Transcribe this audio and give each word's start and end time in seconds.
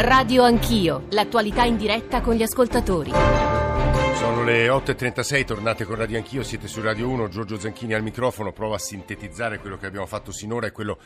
Radio 0.00 0.44
Anch'io, 0.44 1.06
l'attualità 1.10 1.64
in 1.64 1.76
diretta 1.76 2.20
con 2.20 2.34
gli 2.34 2.42
ascoltatori. 2.44 3.10
Sono 4.14 4.44
le 4.44 4.68
8.36, 4.68 5.44
tornate 5.44 5.84
con 5.84 5.96
Radio 5.96 6.18
Anch'io, 6.18 6.44
siete 6.44 6.68
su 6.68 6.80
Radio 6.80 7.08
1, 7.08 7.26
Giorgio 7.26 7.58
Zanchini 7.58 7.94
al 7.94 8.04
microfono, 8.04 8.52
provo 8.52 8.74
a 8.74 8.78
sintetizzare 8.78 9.58
quello 9.58 9.76
che 9.76 9.86
abbiamo 9.86 10.06
fatto 10.06 10.30
sinora 10.30 10.68
e 10.68 10.70
quello 10.70 10.98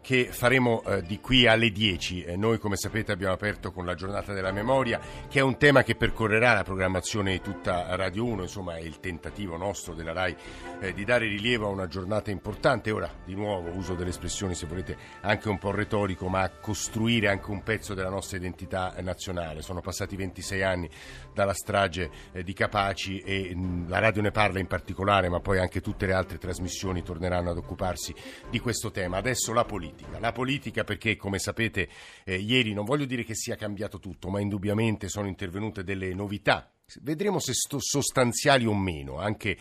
che 0.00 0.28
faremo 0.30 0.82
eh, 0.84 1.02
di 1.02 1.20
qui 1.20 1.46
alle 1.46 1.70
10. 1.70 2.24
Eh, 2.24 2.36
noi, 2.36 2.58
come 2.58 2.76
sapete, 2.76 3.12
abbiamo 3.12 3.34
aperto 3.34 3.72
con 3.72 3.84
la 3.84 3.94
giornata 3.94 4.32
della 4.32 4.52
memoria, 4.52 5.00
che 5.28 5.40
è 5.40 5.42
un 5.42 5.58
tema 5.58 5.82
che 5.82 5.96
percorrerà 5.96 6.54
la 6.54 6.62
programmazione 6.62 7.32
di 7.32 7.40
tutta 7.40 7.94
Radio 7.96 8.24
1, 8.24 8.42
insomma 8.42 8.76
è 8.76 8.80
il 8.80 9.00
tentativo 9.00 9.56
nostro 9.56 9.94
della 9.94 10.12
RAI 10.12 10.36
eh, 10.80 10.92
di 10.92 11.04
dare 11.04 11.26
rilievo 11.26 11.66
a 11.66 11.70
una 11.70 11.86
giornata 11.88 12.30
importante. 12.30 12.90
Ora, 12.90 13.10
di 13.24 13.34
nuovo, 13.34 13.70
uso 13.70 13.94
delle 13.94 14.10
espressioni, 14.10 14.54
se 14.54 14.66
volete, 14.66 14.96
anche 15.22 15.48
un 15.48 15.58
po' 15.58 15.72
retorico, 15.72 16.28
ma 16.28 16.42
a 16.42 16.50
costruire 16.50 17.28
anche 17.28 17.50
un 17.50 17.62
pezzo 17.62 17.94
della 17.94 18.10
nostra 18.10 18.36
identità 18.36 18.94
nazionale. 19.00 19.62
Sono 19.62 19.80
passati 19.80 20.16
26 20.16 20.62
anni 20.62 20.88
dalla 21.34 21.54
strage 21.54 22.10
eh, 22.32 22.42
di 22.42 22.52
Capaci 22.52 23.20
e 23.20 23.54
mh, 23.54 23.88
la 23.88 23.98
radio 23.98 24.22
ne 24.22 24.30
parla 24.30 24.58
in 24.58 24.66
particolare, 24.66 25.28
ma 25.28 25.40
poi 25.40 25.58
anche 25.58 25.80
tutte 25.80 26.06
le 26.06 26.12
altre 26.12 26.38
trasmissioni 26.38 27.02
torneranno 27.02 27.50
ad 27.50 27.56
occuparsi 27.56 28.14
di 28.48 28.58
questo 28.58 28.90
tema. 28.90 29.18
Adesso 29.18 29.52
la 29.52 29.64
politica 29.64 29.87
politica. 29.88 30.18
La 30.18 30.32
politica 30.32 30.84
perché, 30.84 31.16
come 31.16 31.38
sapete, 31.38 31.88
eh, 32.24 32.36
ieri 32.36 32.72
non 32.72 32.84
voglio 32.84 33.04
dire 33.04 33.24
che 33.24 33.34
sia 33.34 33.56
cambiato 33.56 33.98
tutto, 33.98 34.28
ma 34.28 34.40
indubbiamente 34.40 35.08
sono 35.08 35.26
intervenute 35.26 35.82
delle 35.82 36.14
novità. 36.14 36.70
Vedremo 37.02 37.38
se 37.38 37.52
sostanziali 37.54 38.66
o 38.66 38.74
meno, 38.74 39.18
anche 39.18 39.56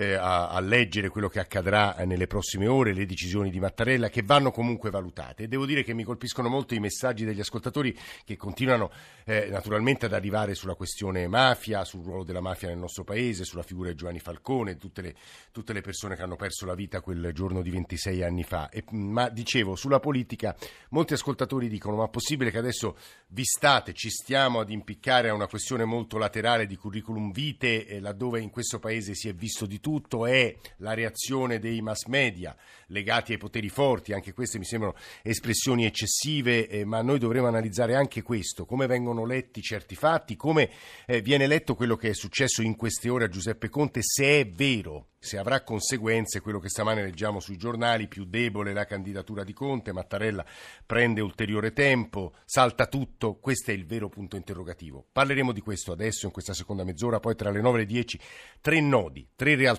eh, 0.00 0.14
a, 0.14 0.48
a, 0.48 0.60
leggere 0.60 1.10
quello 1.10 1.28
che 1.28 1.40
accadrà 1.40 1.94
eh, 1.94 2.06
nelle 2.06 2.26
prossime 2.26 2.66
ore, 2.66 2.94
le 2.94 3.04
decisioni 3.04 3.50
di 3.50 3.60
Mattarella 3.60 4.08
che 4.08 4.22
vanno 4.22 4.50
comunque 4.50 4.88
valutate. 4.88 5.42
E 5.42 5.48
devo 5.48 5.66
dire 5.66 5.82
che 5.82 5.92
mi 5.92 6.04
colpiscono 6.04 6.48
molto 6.48 6.74
i 6.74 6.80
messaggi 6.80 7.26
degli 7.26 7.40
ascoltatori 7.40 7.94
che 8.24 8.36
continuano 8.36 8.90
eh, 9.26 9.48
naturalmente 9.50 10.06
ad 10.06 10.14
arrivare 10.14 10.54
sulla 10.54 10.74
questione 10.74 11.28
mafia, 11.28 11.84
sul 11.84 12.02
ruolo 12.02 12.24
della 12.24 12.40
mafia 12.40 12.68
nel 12.68 12.78
nostro 12.78 13.04
paese, 13.04 13.44
sulla 13.44 13.62
figura 13.62 13.90
di 13.90 13.94
Giovanni 13.94 14.20
Falcone, 14.20 14.78
tutte 14.78 15.02
le, 15.02 15.14
tutte 15.52 15.74
le 15.74 15.82
persone 15.82 16.16
che 16.16 16.22
hanno 16.22 16.36
perso 16.36 16.64
la 16.64 16.74
vita 16.74 17.02
quel 17.02 17.32
giorno 17.34 17.60
di 17.60 17.68
26 17.68 18.22
anni 18.22 18.42
fa. 18.42 18.70
E, 18.70 18.84
ma 18.92 19.28
dicevo, 19.28 19.76
sulla 19.76 20.00
politica 20.00 20.56
molti 20.90 21.12
ascoltatori 21.12 21.68
dicono 21.68 21.96
ma 21.96 22.06
è 22.06 22.08
possibile 22.08 22.50
che 22.50 22.58
adesso 22.58 22.96
vi 23.28 23.44
state, 23.44 23.92
ci 23.92 24.08
stiamo 24.08 24.60
ad 24.60 24.70
impiccare 24.70 25.28
a 25.28 25.34
una 25.34 25.46
questione 25.46 25.84
molto 25.84 26.16
laterale 26.16 26.66
di 26.66 26.76
curriculum 26.76 27.32
vitae, 27.32 27.84
eh, 27.86 28.00
laddove 28.00 28.40
in 28.40 28.48
questo 28.48 28.78
paese 28.78 29.14
si 29.14 29.28
è 29.28 29.34
visto 29.34 29.66
di 29.66 29.78
tutto 29.78 29.89
tutto 29.90 30.24
è 30.24 30.54
la 30.76 30.94
reazione 30.94 31.58
dei 31.58 31.80
mass 31.80 32.04
media 32.04 32.56
legati 32.86 33.32
ai 33.32 33.38
poteri 33.38 33.68
forti, 33.68 34.12
anche 34.12 34.32
queste 34.32 34.58
mi 34.58 34.64
sembrano 34.64 34.94
espressioni 35.22 35.84
eccessive, 35.84 36.68
eh, 36.68 36.84
ma 36.84 37.02
noi 37.02 37.18
dovremo 37.18 37.48
analizzare 37.48 37.96
anche 37.96 38.22
questo, 38.22 38.66
come 38.66 38.86
vengono 38.86 39.24
letti 39.24 39.60
certi 39.60 39.96
fatti, 39.96 40.36
come 40.36 40.70
eh, 41.06 41.20
viene 41.22 41.48
letto 41.48 41.74
quello 41.74 41.96
che 41.96 42.10
è 42.10 42.14
successo 42.14 42.62
in 42.62 42.76
queste 42.76 43.08
ore 43.08 43.24
a 43.24 43.28
Giuseppe 43.28 43.68
Conte, 43.68 44.00
se 44.00 44.40
è 44.40 44.48
vero 44.48 45.06
se 45.22 45.36
avrà 45.36 45.62
conseguenze 45.62 46.40
quello 46.40 46.58
che 46.58 46.70
stamane 46.70 47.02
leggiamo 47.02 47.40
sui 47.40 47.58
giornali, 47.58 48.08
più 48.08 48.24
debole 48.24 48.72
la 48.72 48.86
candidatura 48.86 49.44
di 49.44 49.52
Conte, 49.52 49.92
Mattarella 49.92 50.42
prende 50.86 51.20
ulteriore 51.20 51.74
tempo, 51.74 52.32
salta 52.46 52.86
tutto, 52.86 53.34
questo 53.34 53.70
è 53.70 53.74
il 53.74 53.84
vero 53.84 54.08
punto 54.08 54.36
interrogativo. 54.36 55.04
Parleremo 55.12 55.52
di 55.52 55.60
questo 55.60 55.92
adesso 55.92 56.24
in 56.24 56.32
questa 56.32 56.54
seconda 56.54 56.84
mezz'ora, 56.84 57.20
poi 57.20 57.34
tra 57.34 57.50
le 57.50 57.60
9 57.60 57.76
e 57.76 57.80
le 57.80 57.86
10, 57.86 58.20
tre 58.62 58.80
nodi, 58.80 59.28
tre 59.36 59.56
realtà 59.56 59.69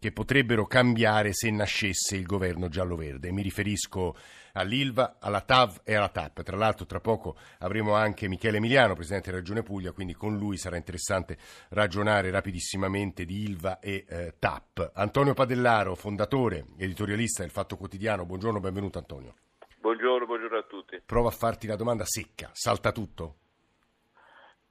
che 0.00 0.12
potrebbero 0.12 0.66
cambiare 0.66 1.32
se 1.34 1.50
nascesse 1.50 2.16
il 2.16 2.24
governo 2.24 2.68
giallo-verde. 2.68 3.30
Mi 3.32 3.42
riferisco 3.42 4.16
all'ILVA, 4.54 5.18
alla 5.20 5.42
TAV 5.42 5.82
e 5.84 5.94
alla 5.94 6.08
TAP. 6.08 6.42
Tra 6.42 6.56
l'altro 6.56 6.86
tra 6.86 7.00
poco 7.00 7.36
avremo 7.58 7.94
anche 7.94 8.26
Michele 8.26 8.56
Emiliano, 8.56 8.94
Presidente 8.94 9.26
della 9.26 9.42
Regione 9.42 9.62
Puglia, 9.62 9.92
quindi 9.92 10.14
con 10.14 10.38
lui 10.38 10.56
sarà 10.56 10.76
interessante 10.76 11.36
ragionare 11.70 12.30
rapidissimamente 12.30 13.26
di 13.26 13.42
ILVA 13.42 13.78
e 13.78 14.04
eh, 14.08 14.34
TAP. 14.38 14.92
Antonio 14.94 15.34
Padellaro, 15.34 15.94
fondatore, 15.94 16.64
editorialista 16.78 17.42
del 17.42 17.50
Fatto 17.50 17.76
Quotidiano, 17.76 18.24
buongiorno, 18.24 18.58
benvenuto 18.58 18.98
Antonio. 18.98 19.34
Buongiorno, 19.78 20.26
buongiorno 20.26 20.58
a 20.58 20.62
tutti. 20.62 21.02
Prova 21.04 21.28
a 21.28 21.32
farti 21.32 21.66
la 21.66 21.76
domanda 21.76 22.04
secca, 22.06 22.50
salta 22.52 22.90
tutto? 22.92 23.36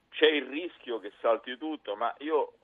C'è 0.09 0.28
il 0.28 0.46
rischio 0.47 1.00
che 1.00 1.12
salti 1.22 1.56
tutto, 1.58 1.96
ma 1.96 2.13
io 2.19 2.56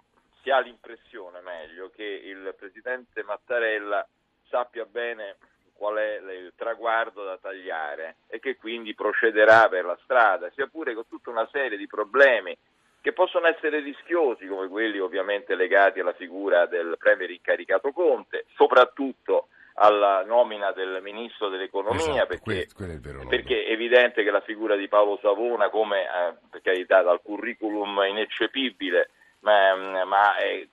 si 0.46 0.52
ha 0.52 0.60
l'impressione, 0.60 1.42
meglio, 1.42 1.90
che 1.90 2.04
il 2.04 2.54
presidente 2.56 3.24
Mattarella 3.24 4.08
sappia 4.48 4.86
bene 4.86 5.38
qual 5.74 5.96
è 5.96 6.22
il 6.32 6.54
traguardo 6.56 7.24
da 7.24 7.40
tagliare 7.42 8.18
e 8.28 8.38
che 8.38 8.56
quindi 8.56 8.94
procederà 8.94 9.68
per 9.68 9.86
la 9.86 9.98
strada, 10.04 10.52
sia 10.54 10.68
pure 10.68 10.94
con 10.94 11.08
tutta 11.10 11.32
una 11.32 11.50
serie 11.52 11.80
di 11.80 11.88
problemi 11.88 12.56
che 13.02 13.12
possono 13.12 13.48
essere 13.48 13.80
rischiosi, 13.80 14.46
come 14.46 14.68
quelli 14.68 15.00
ovviamente 15.00 15.56
legati 15.56 16.00
alla 16.00 16.14
figura 16.14 16.68
del 16.68 16.96
Premier 17.00 17.32
incaricato 17.32 17.92
Conte, 17.92 18.46
soprattutto 18.56 19.48
alla 19.74 20.24
nomina 20.24 20.72
del 20.72 21.00
Ministro 21.02 21.50
dell'Economia, 21.50 22.24
esatto, 22.24 22.28
perché, 22.28 22.62
è 22.62 23.26
perché, 23.28 23.66
è 23.66 23.72
evidente 23.72 24.24
che 24.24 24.32
la 24.32 24.42
figura 24.42 24.76
di 24.76 24.88
Paolo 24.88 25.18
Savona, 25.22 25.70
come 25.70 26.04
eh, 26.04 26.34
per 26.52 26.62
carità 26.62 27.02
dal 27.02 27.22
curriculum 27.22 28.00
ineccepibile, 28.08 29.10
ma, 29.46 30.06
ma 30.06 30.36
è, 30.38 30.68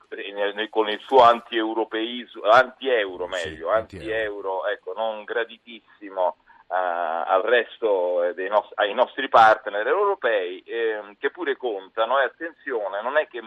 con 0.71 0.89
il 0.89 1.01
suo 1.01 1.23
anti-europeismo, 1.23 2.43
anti-euro 2.45 3.27
meglio, 3.27 3.69
sì, 3.69 3.75
anti-euro, 3.75 4.67
ecco, 4.67 4.95
non 4.95 5.25
graditissimo 5.25 6.37
uh, 6.69 6.75
al 6.75 7.43
resto 7.43 8.33
dei 8.35 8.49
nostri, 8.49 8.75
ai 8.77 8.95
nostri 8.95 9.29
partner 9.29 9.87
europei, 9.87 10.61
eh, 10.63 11.17
che 11.19 11.31
pure 11.31 11.57
contano, 11.57 12.19
e 12.19 12.25
attenzione, 12.25 13.03
non 13.03 13.19
è 13.19 13.29
che 13.29 13.43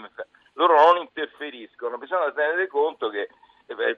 loro 0.54 0.76
non 0.76 0.98
interferiscono, 0.98 1.98
bisogna 1.98 2.32
tenere 2.32 2.68
conto 2.68 3.10
che 3.10 3.22
eh, 3.22 3.30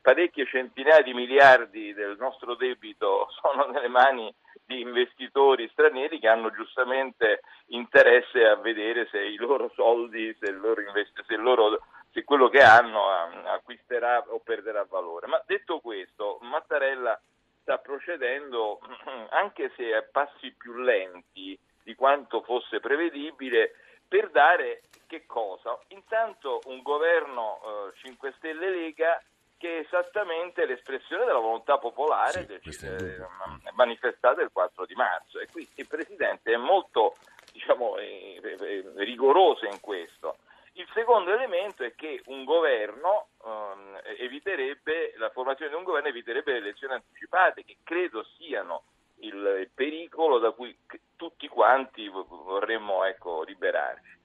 parecchie 0.01 0.45
centinaia 0.45 1.01
di 1.01 1.13
miliardi 1.13 1.93
del 1.93 2.15
nostro 2.17 2.55
debito 2.55 3.27
sono 3.41 3.65
nelle 3.67 3.87
mani 3.87 4.33
di 4.65 4.81
investitori 4.81 5.69
stranieri 5.69 6.19
che 6.19 6.27
hanno 6.27 6.51
giustamente 6.51 7.41
interesse 7.67 8.45
a 8.45 8.55
vedere 8.55 9.07
se 9.09 9.19
i 9.19 9.35
loro 9.35 9.71
soldi, 9.75 10.35
se, 10.39 10.51
loro 10.51 10.81
invest- 10.81 11.23
se, 11.25 11.35
loro, 11.37 11.81
se 12.11 12.25
quello 12.25 12.49
che 12.49 12.61
hanno 12.61 13.07
acquisterà 13.45 14.25
o 14.27 14.39
perderà 14.39 14.85
valore. 14.89 15.27
Ma 15.27 15.41
detto 15.45 15.79
questo, 15.79 16.37
Mattarella 16.41 17.19
sta 17.61 17.77
procedendo, 17.77 18.79
anche 19.31 19.71
se 19.75 19.95
a 19.95 20.03
passi 20.03 20.53
più 20.57 20.73
lenti 20.73 21.57
di 21.83 21.95
quanto 21.95 22.41
fosse 22.41 22.81
prevedibile, 22.81 23.71
per 24.07 24.29
dare 24.31 24.81
che 25.07 25.25
cosa? 25.25 25.77
Intanto 25.89 26.59
un 26.65 26.81
governo 26.81 27.91
eh, 27.93 27.97
5 27.99 28.33
Stelle 28.37 28.69
Lega 28.69 29.21
che 29.57 29.77
è 29.77 29.79
esattamente 29.85 30.65
l'espressione 30.65 31.25
della 31.25 31.39
volontà 31.39 31.77
popolare 31.77 32.47
sì, 32.61 32.85
del, 32.85 33.21
eh, 33.21 33.71
manifestata 33.73 34.41
il 34.41 34.51
4 34.51 34.85
di 34.85 34.93
marzo 34.93 35.39
e 35.39 35.47
qui 35.51 35.67
il 35.75 35.87
Presidente 35.87 36.53
è 36.53 36.57
molto 36.57 37.15
diciamo, 37.51 37.97
eh, 37.97 38.39
eh, 38.43 38.83
rigoroso 38.97 39.65
in 39.65 39.79
questo. 39.79 40.37
Il 40.73 40.87
secondo 40.93 41.33
elemento 41.33 41.83
è 41.83 41.95
che 41.95 42.21
un 42.25 42.43
governo 42.43 43.29
ehm, 43.43 43.99
eviterebbe, 44.19 45.15
la 45.17 45.31
formazione 45.31 45.71
di 45.71 45.77
un 45.77 45.83
governo 45.83 46.09
eviterebbe 46.09 46.51
le 46.51 46.57
elezioni 46.59 46.93
anticipate, 46.93 47.63
che 47.63 47.77
credo 47.83 48.23
siano 48.37 48.83
il, 49.21 49.33
il 49.59 49.69
pericolo 49.73 50.37
da 50.37 50.51
cui 50.51 50.77
tutti 51.15 51.47
quanti 51.47 52.07
vorremmo 52.07 53.03
ecco, 53.05 53.41
liberarci. 53.41 54.15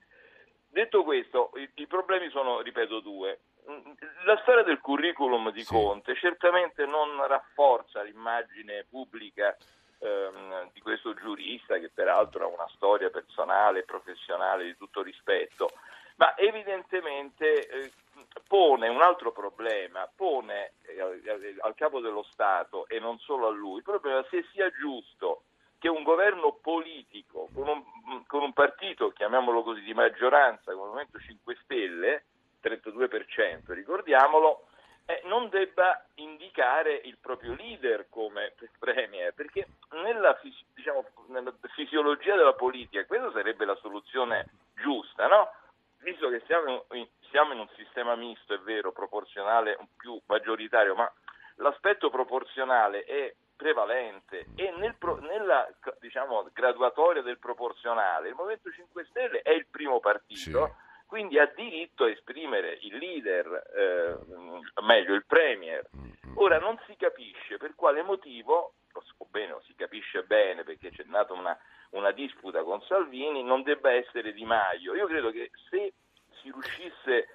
Detto 0.69 1.03
questo, 1.03 1.51
i, 1.55 1.67
i 1.75 1.87
problemi 1.87 2.29
sono, 2.29 2.61
ripeto, 2.61 2.99
due 2.99 3.39
la 4.25 4.37
storia 4.41 4.63
del 4.63 4.79
curriculum 4.79 5.51
di 5.51 5.63
sì. 5.63 5.73
Conte 5.73 6.15
certamente 6.15 6.85
non 6.85 7.25
rafforza 7.27 8.01
l'immagine 8.01 8.85
pubblica 8.89 9.55
ehm, 9.99 10.69
di 10.73 10.81
questo 10.81 11.13
giurista 11.13 11.77
che 11.77 11.89
peraltro 11.89 12.45
ha 12.45 12.47
una 12.47 12.69
storia 12.75 13.09
personale 13.09 13.79
e 13.79 13.83
professionale 13.83 14.65
di 14.65 14.77
tutto 14.77 15.01
rispetto, 15.01 15.69
ma 16.17 16.37
evidentemente 16.37 17.67
eh, 17.67 17.91
pone 18.47 18.87
un 18.87 19.01
altro 19.01 19.31
problema, 19.31 20.09
pone 20.13 20.73
eh, 20.85 21.55
al 21.61 21.75
capo 21.75 21.99
dello 21.99 22.23
Stato 22.31 22.87
e 22.87 22.99
non 22.99 23.17
solo 23.19 23.47
a 23.47 23.51
lui, 23.51 23.77
il 23.77 23.83
problema 23.83 24.25
se 24.29 24.45
sia 24.51 24.69
giusto 24.71 25.43
che 25.79 25.89
un 25.89 26.03
governo 26.03 26.53
politico 26.61 27.49
con 27.53 27.67
un, 27.67 28.25
con 28.25 28.41
un 28.41 28.53
partito, 28.53 29.11
chiamiamolo 29.11 29.63
così, 29.63 29.81
di 29.81 29.93
maggioranza, 29.93 30.71
come 30.71 30.75
il 30.75 30.87
Movimento 30.87 31.19
5 31.19 31.57
Stelle, 31.61 32.25
32%, 32.63 33.73
ricordiamolo, 33.73 34.67
eh, 35.05 35.21
non 35.25 35.49
debba 35.49 36.05
indicare 36.15 37.01
il 37.03 37.17
proprio 37.19 37.53
leader 37.55 38.07
come 38.09 38.53
premier, 38.79 39.33
perché 39.33 39.67
nella, 39.91 40.39
diciamo, 40.73 41.05
nella, 41.27 41.53
fisiologia 41.73 42.35
della 42.35 42.53
politica 42.53 43.05
questa 43.05 43.31
sarebbe 43.31 43.65
la 43.65 43.75
soluzione 43.75 44.49
giusta, 44.75 45.27
no? 45.27 45.51
visto 45.99 46.29
che 46.29 46.41
siamo 46.45 46.85
in, 46.91 47.07
siamo 47.29 47.53
in 47.53 47.59
un 47.59 47.69
sistema 47.75 48.15
misto, 48.15 48.53
è 48.53 48.59
vero, 48.59 48.91
proporzionale, 48.91 49.77
più 49.97 50.19
maggioritario, 50.25 50.95
ma 50.95 51.11
l'aspetto 51.55 52.09
proporzionale 52.09 53.03
è 53.03 53.33
prevalente 53.55 54.47
e 54.55 54.71
nel, 54.77 54.95
nella 55.21 55.67
diciamo, 55.99 56.49
graduatoria 56.53 57.21
del 57.21 57.39
proporzionale, 57.39 58.29
il 58.29 58.35
Movimento 58.35 58.71
5 58.71 59.05
Stelle 59.09 59.41
è 59.41 59.51
il 59.51 59.67
primo 59.69 59.99
partito. 59.99 60.65
Sì 60.65 60.91
quindi 61.13 61.37
ha 61.37 61.45
diritto 61.55 62.05
a 62.05 62.09
esprimere 62.09 62.79
il 62.81 62.97
leader, 62.97 63.45
eh, 63.75 64.17
meglio 64.81 65.13
il 65.13 65.23
premier. 65.27 65.87
Mm-hmm. 65.95 66.37
Ora 66.37 66.57
non 66.57 66.75
si 66.87 66.95
capisce 66.95 67.57
per 67.57 67.75
quale 67.75 68.01
motivo, 68.01 68.73
o 69.17 69.27
bene, 69.29 69.55
si 69.67 69.75
capisce 69.75 70.23
bene 70.23 70.63
perché 70.63 70.89
c'è 70.89 71.03
nata 71.05 71.33
una, 71.33 71.55
una 71.91 72.09
disputa 72.09 72.63
con 72.63 72.81
Salvini, 72.87 73.43
non 73.43 73.61
debba 73.61 73.91
essere 73.91 74.33
Di 74.33 74.43
Maio. 74.43 74.95
Io 74.95 75.05
credo 75.05 75.29
che 75.29 75.51
se 75.69 75.93
si 76.41 76.51
riuscisse 76.51 77.27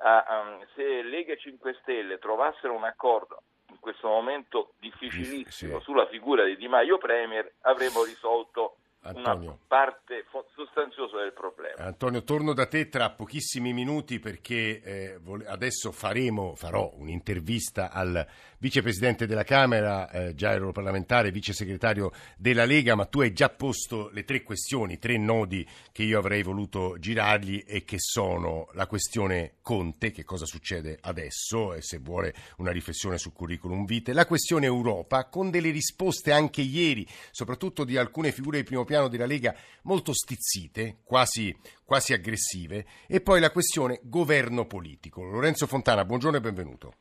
a, 0.00 0.42
um, 0.42 0.66
se 0.74 1.00
Lega 1.00 1.32
e 1.32 1.38
5 1.38 1.78
Stelle 1.80 2.18
trovassero 2.18 2.74
un 2.74 2.84
accordo 2.84 3.44
in 3.70 3.78
questo 3.80 4.08
momento 4.08 4.74
difficilissimo 4.78 5.78
sì. 5.78 5.84
sulla 5.84 6.06
figura 6.08 6.44
di 6.44 6.58
Di 6.58 6.68
Maio 6.68 6.98
Premier, 6.98 7.50
avremmo 7.62 8.04
risolto 8.04 8.76
Antonio. 9.02 9.50
una 9.50 9.58
parte 9.66 10.24
sostanziosa 10.54 11.18
del 11.18 11.32
problema. 11.32 11.76
Antonio, 11.84 12.22
torno 12.22 12.52
da 12.52 12.66
te 12.66 12.88
tra 12.88 13.10
pochissimi 13.10 13.72
minuti 13.72 14.18
perché 14.18 14.82
eh, 14.82 15.20
adesso 15.46 15.90
faremo, 15.90 16.54
farò 16.54 16.90
un'intervista 16.94 17.90
al 17.90 18.24
vicepresidente 18.62 19.26
della 19.26 19.42
Camera, 19.42 20.08
eh, 20.08 20.34
già 20.36 20.52
europarlamentare, 20.52 21.32
vice 21.32 21.52
segretario 21.52 22.12
della 22.36 22.64
Lega, 22.64 22.94
ma 22.94 23.06
tu 23.06 23.20
hai 23.20 23.32
già 23.32 23.48
posto 23.48 24.08
le 24.12 24.22
tre 24.22 24.44
questioni, 24.44 25.00
tre 25.00 25.18
nodi 25.18 25.66
che 25.90 26.04
io 26.04 26.16
avrei 26.16 26.44
voluto 26.44 26.96
girargli 27.00 27.64
e 27.66 27.84
che 27.84 27.96
sono 27.98 28.68
la 28.74 28.86
questione 28.86 29.54
Conte, 29.62 30.12
che 30.12 30.22
cosa 30.22 30.46
succede 30.46 30.96
adesso 31.00 31.74
e 31.74 31.82
se 31.82 31.98
vuole 31.98 32.32
una 32.58 32.70
riflessione 32.70 33.18
sul 33.18 33.32
curriculum 33.32 33.84
vitae, 33.84 34.14
la 34.14 34.26
questione 34.26 34.66
Europa, 34.66 35.24
con 35.24 35.50
delle 35.50 35.70
risposte 35.70 36.30
anche 36.30 36.60
ieri, 36.60 37.04
soprattutto 37.32 37.82
di 37.82 37.96
alcune 37.96 38.30
figure 38.30 38.58
di 38.58 38.64
primo 38.64 38.84
piano 38.84 39.08
della 39.08 39.26
Lega 39.26 39.56
molto 39.82 40.12
stizzite, 40.12 40.98
quasi, 41.02 41.52
quasi 41.84 42.12
aggressive, 42.12 42.86
e 43.08 43.20
poi 43.20 43.40
la 43.40 43.50
questione 43.50 43.98
governo 44.04 44.66
politico. 44.66 45.24
Lorenzo 45.24 45.66
Fontana, 45.66 46.04
buongiorno 46.04 46.36
e 46.36 46.40
benvenuto. 46.40 46.94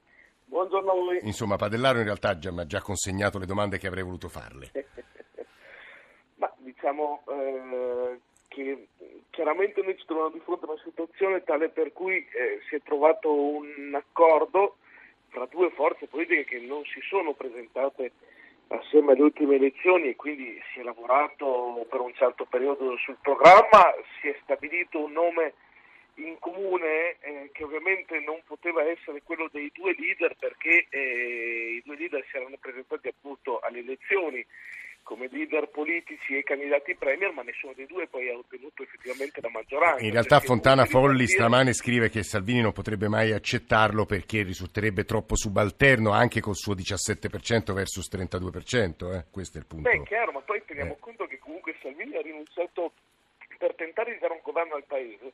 Buongiorno 0.52 0.92
a 0.92 0.96
voi. 0.96 1.20
Insomma, 1.22 1.56
Padellaro 1.56 2.00
in 2.00 2.04
realtà 2.04 2.38
mi 2.52 2.60
ha 2.60 2.66
già 2.66 2.82
consegnato 2.82 3.40
le 3.40 3.46
domande 3.46 3.78
che 3.78 3.88
avrei 3.88 4.04
voluto 4.04 4.28
farle. 4.28 4.70
Ma 6.36 6.52
diciamo 6.58 7.24
eh, 7.30 8.20
che 8.50 8.88
chiaramente 9.30 9.82
noi 9.82 9.98
ci 9.98 10.04
troviamo 10.06 10.32
di 10.32 10.42
fronte 10.42 10.66
a 10.66 10.72
una 10.72 10.82
situazione 10.84 11.42
tale 11.46 11.70
per 11.70 11.94
cui 11.94 12.18
eh, 12.18 12.60
si 12.68 12.76
è 12.76 12.82
trovato 12.84 13.34
un 13.34 13.96
accordo 13.96 14.76
fra 15.30 15.46
due 15.46 15.72
forze 15.72 16.08
politiche 16.08 16.44
che 16.44 16.60
non 16.60 16.84
si 16.84 17.00
sono 17.08 17.32
presentate 17.32 18.12
assieme 18.68 19.14
alle 19.14 19.22
ultime 19.22 19.56
elezioni 19.56 20.10
e 20.10 20.16
quindi 20.18 20.62
si 20.74 20.82
è 20.82 20.84
lavorato 20.84 21.86
per 21.90 22.02
un 22.02 22.14
certo 22.14 22.44
periodo 22.44 22.98
sul 22.98 23.18
programma, 23.22 23.94
si 24.20 24.28
è 24.28 24.38
stabilito 24.44 25.02
un 25.02 25.14
nome 25.14 25.54
in 26.16 26.38
comune 26.40 27.18
eh, 27.20 27.50
che 27.54 27.64
ovviamente 27.64 28.20
non 28.20 28.42
poteva 28.46 28.84
essere 28.84 29.22
quello 29.24 29.50
dei 29.52 29.72
due 29.74 29.96
leader 29.98 30.36
perché 30.38 30.88
eh, 30.90 31.76
i 31.78 31.82
due 31.86 31.96
leader 31.96 32.26
si 32.30 32.38
erano 32.38 32.58
presentati 32.60 33.08
appunto 33.08 33.60
alle 33.60 33.80
elezioni 33.80 34.46
come 35.04 35.28
leader 35.32 35.68
politici 35.70 36.38
e 36.38 36.44
candidati 36.44 36.96
premier, 36.96 37.34
ma 37.34 37.42
nessuno 37.42 37.74
dei 37.74 37.86
due 37.86 38.08
poi 38.08 38.30
ha 38.30 38.38
ottenuto 38.38 38.84
effettivamente 38.84 39.42
la 39.42 39.50
maggioranza. 39.50 40.06
In 40.06 40.12
realtà 40.12 40.40
Fontana 40.40 40.86
Folli 40.86 41.28
stamane 41.28 41.74
scrive 41.74 42.10
che 42.10 42.24
Salvini 42.24 42.62
non 42.62 42.72
potrebbe 42.72 43.08
mai 43.08 43.32
accettarlo 43.32 44.06
perché 44.06 44.44
risulterebbe 44.44 45.04
troppo 45.04 45.36
subalterno 45.36 46.12
anche 46.12 46.40
col 46.40 46.56
suo 46.56 46.76
17% 46.76 47.74
versus 47.74 48.10
32%, 48.10 49.16
eh? 49.16 49.26
questo 49.32 49.58
è 49.58 49.62
il 49.62 49.68
punto. 49.68 49.90
Beh, 49.90 50.04
chiaro, 50.04 50.32
ma 50.32 50.42
poi 50.42 50.64
teniamo 50.66 50.94
eh. 50.94 51.00
conto 51.00 51.26
che 51.26 51.40
comunque 51.40 51.76
Salvini 51.82 52.16
ha 52.16 52.22
rinunciato 52.22 52.94
per 53.58 53.76
tentare 53.76 54.14
di 54.14 54.20
dare 54.20 54.34
un 54.34 54.42
governo 54.44 54.76
al 54.76 54.86
Paese 54.86 55.34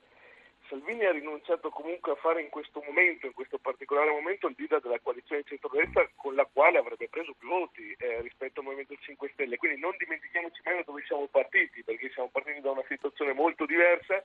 Salvini 0.67 1.05
ha 1.05 1.11
rinunciato 1.11 1.69
comunque 1.69 2.11
a 2.11 2.15
fare 2.15 2.41
in 2.41 2.49
questo 2.49 2.81
momento, 2.85 3.25
in 3.25 3.33
questo 3.33 3.57
particolare 3.57 4.11
momento, 4.11 4.47
il 4.47 4.55
leader 4.57 4.81
della 4.81 4.99
coalizione 4.99 5.41
di 5.41 5.47
centrodestra 5.49 6.09
con 6.15 6.35
la 6.35 6.45
quale 6.45 6.77
avrebbe 6.77 7.07
preso 7.07 7.33
più 7.37 7.47
voti 7.47 7.95
eh, 7.97 8.21
rispetto 8.21 8.59
al 8.59 8.65
Movimento 8.65 8.95
5 8.99 9.29
Stelle. 9.33 9.57
Quindi 9.57 9.79
non 9.79 9.95
dimentichiamoci 9.97 10.61
mai 10.63 10.75
da 10.75 10.83
dove 10.83 11.03
siamo 11.05 11.27
partiti, 11.27 11.83
perché 11.83 12.09
siamo 12.11 12.29
partiti 12.29 12.59
da 12.61 12.71
una 12.71 12.83
situazione 12.87 13.33
molto 13.33 13.65
diversa. 13.65 14.21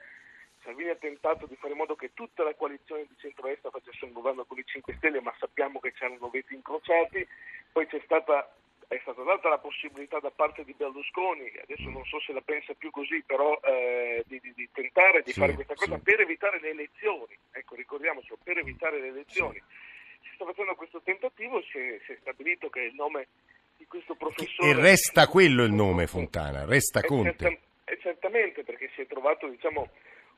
Salvini 0.64 0.90
ha 0.90 0.96
tentato 0.96 1.46
di 1.46 1.56
fare 1.56 1.72
in 1.72 1.78
modo 1.78 1.96
che 1.96 2.12
tutta 2.14 2.42
la 2.42 2.54
coalizione 2.54 3.06
di 3.08 3.14
centrodestra 3.18 3.70
facesse 3.70 4.04
un 4.04 4.12
governo 4.12 4.44
con 4.44 4.58
i 4.58 4.64
5 4.64 4.94
Stelle, 4.98 5.20
ma 5.20 5.34
sappiamo 5.38 5.80
che 5.80 5.92
c'erano 5.92 6.28
veti 6.28 6.54
incrociati. 6.54 7.26
Poi 7.72 7.86
c'è 7.86 8.00
stata 8.04 8.52
è 8.94 8.98
stata 9.00 9.22
data 9.22 9.48
la 9.48 9.58
possibilità 9.58 10.18
da 10.20 10.30
parte 10.30 10.64
di 10.64 10.74
Berlusconi, 10.74 11.50
adesso 11.62 11.88
non 11.88 12.04
so 12.04 12.20
se 12.20 12.32
la 12.32 12.42
pensa 12.42 12.74
più 12.74 12.90
così, 12.90 13.22
però 13.24 13.58
eh, 13.64 14.22
di, 14.26 14.38
di, 14.40 14.52
di, 14.54 14.68
tentare 14.70 15.22
di 15.22 15.32
sì, 15.32 15.40
fare 15.40 15.54
questa 15.54 15.74
cosa 15.74 15.96
sì. 15.96 16.02
per 16.02 16.20
evitare 16.20 16.60
le 16.60 16.70
elezioni, 16.70 17.36
ecco 17.52 17.74
ricordiamocelo, 17.74 18.38
per 18.42 18.58
evitare 18.58 19.00
le 19.00 19.08
elezioni. 19.08 19.62
Sì. 19.66 20.28
Si 20.28 20.34
sta 20.34 20.44
facendo 20.44 20.74
questo 20.74 21.00
tentativo, 21.02 21.62
si 21.62 21.78
è, 21.78 22.00
si 22.04 22.12
è, 22.12 22.16
stabilito 22.20 22.68
che 22.68 22.80
il 22.80 22.94
nome 22.94 23.28
di 23.78 23.86
questo 23.86 24.14
professore... 24.14 24.68
E 24.68 24.74
resta 24.74 25.26
quello 25.26 25.64
il 25.64 25.72
nome 25.72 26.06
Fontana, 26.06 26.66
resta 26.66 27.00
Conte. 27.00 27.36
Certa, 27.38 27.60
è 27.84 27.98
certamente 27.98 28.62
perché 28.62 28.90
si 28.94 29.00
è 29.00 29.06
trovato 29.06 29.48
diciamo, 29.48 29.88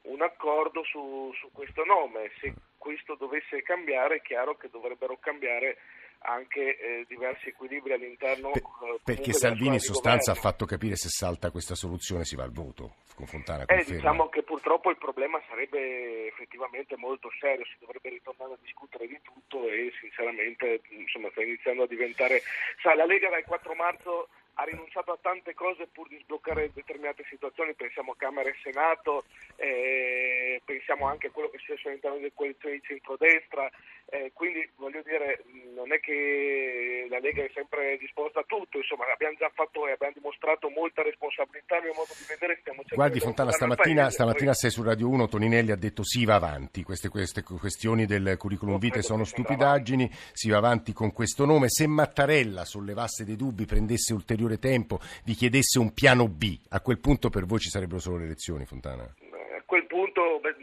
un 0.03 0.23
accordo 0.23 0.85
su, 0.85 1.33
su 1.39 1.51
questo 1.53 1.85
nome, 1.85 2.31
se 2.41 2.55
questo 2.79 3.17
dovesse 3.17 3.63
cambiare 3.63 4.17
è 4.17 4.23
chiaro 4.23 4.57
che 4.57 4.69
dovrebbero 4.71 5.17
cambiare 5.19 5.79
anche 6.25 6.79
eh, 6.79 7.05
diversi 7.09 7.49
equilibri 7.49 7.93
all'interno. 7.93 8.51
Per, 8.51 8.63
eh, 8.63 9.01
perché 9.05 9.33
Salvini 9.33 9.75
in 9.75 9.81
sostanza 9.81 10.33
ha 10.33 10.35
fatto 10.35 10.65
capire 10.65 10.97
se 10.97 11.09
salta 11.09 11.51
questa 11.51 11.75
soluzione 11.75 12.25
si 12.25 12.37
va 12.37 12.45
al 12.45 12.53
voto. 12.53 12.97
Con 13.15 13.27
Fontana 13.27 13.65
eh, 13.67 13.85
diciamo 13.85 14.29
che 14.29 14.43
purtroppo 14.43 14.91
il 14.91 14.99
problema 14.99 15.41
sarebbe 15.49 16.27
effettivamente 16.27 16.97
molto 16.97 17.31
serio, 17.39 17.65
si 17.65 17.77
dovrebbe 17.79 18.09
ritornare 18.09 18.55
a 18.55 18.59
discutere 18.61 19.07
di 19.07 19.21
tutto 19.23 19.69
e 19.69 19.93
sinceramente 20.01 20.81
insomma, 20.89 21.31
sta 21.31 21.43
iniziando 21.43 21.85
a 21.85 21.87
diventare. 21.87 22.43
Sa, 22.83 22.93
la 22.97 23.05
Lega 23.05 23.31
dal 23.31 23.45
4 23.45 23.75
marzo 23.75 24.29
ha 24.55 24.65
rinunciato 24.65 25.13
a 25.13 25.19
tante 25.21 25.55
cose 25.55 25.89
pur 25.91 26.09
di 26.09 26.19
sbloccare 26.23 26.71
determinate 26.73 27.25
situazioni, 27.29 27.75
pensiamo 27.75 28.13
a 28.13 28.17
Camera 28.17 28.49
e 28.49 28.55
Senato, 28.63 29.25
eh, 29.57 30.61
pensiamo 30.65 31.07
anche 31.07 31.29
a 31.29 31.31
quello 31.31 31.51
che 31.51 31.57
è 31.57 31.61
successo 31.61 31.89
all'interno 31.89 32.19
delle 32.19 32.33
coalizioni 32.35 32.77
di 32.77 32.83
centrodestra, 32.83 33.69
eh, 34.07 34.31
quindi 34.33 34.69
voglio 34.77 35.03
dire 35.03 35.43
non 35.75 35.93
è 35.93 35.99
che 35.99 37.07
la 37.09 37.19
Lega 37.19 37.43
è 37.43 37.51
sempre 37.53 37.97
disposta 37.99 38.41
a 38.41 38.45
tutto, 38.47 38.79
insomma 38.79 39.11
abbiamo 39.13 39.35
già 39.37 39.51
fatto 39.53 39.89
e 39.89 39.93
abbiamo 39.93 40.15
dimostrato 40.15 40.69
molta 40.71 41.03
responsabilità 41.03 41.79
nel 41.79 41.93
modo 41.95 42.15
di 42.17 42.25
vedere, 42.29 42.59
stiamo 42.61 42.85
cercando 42.85 43.03
Guardi 43.03 43.21
Fontana, 43.21 43.51
stamattina, 43.51 44.11
stamattina 44.11 44.55
sei 44.55 44.71
su 44.71 44.83
Radio 44.83 45.09
1, 45.09 45.27
Toninelli 45.27 45.73
ha 45.73 45.77
detto 45.77 46.05
si 46.05 46.25
va 46.25 46.37
avanti, 46.37 46.85
queste, 46.85 47.09
queste 47.09 47.43
questioni 47.43 48.07
del 48.07 48.37
curriculum 48.39 48.79
vitae 48.79 49.03
sono 49.03 49.25
stupidaggini, 49.25 50.09
si 50.33 50.51
va 50.51 50.59
avanti 50.59 50.93
con 50.93 51.13
questo 51.13 51.45
nome, 51.45 51.69
se 51.69 51.87
Mattarella 51.89 52.65
sollevasse 52.65 53.25
dei 53.25 53.37
dubbi, 53.37 53.65
prendesse 53.65 54.13
ulteriori 54.13 54.44
ulteriore 54.45 54.59
tempo, 54.59 55.01
vi 55.25 55.35
chiedesse 55.35 55.79
un 55.79 55.93
piano 55.93 56.29
B, 56.29 56.59
a 56.71 56.81
quel 56.81 57.01
punto 57.01 57.31
per 57.31 57.47
voi 57.47 57.59
ci 57.59 57.71
sarebbero 57.71 57.99
solo 57.99 58.19
le 58.19 58.25
elezioni, 58.25 58.65
Fontana? 58.65 59.03
A 59.03 59.63
quel 59.65 59.87
punto 59.87 60.41
beh, 60.41 60.57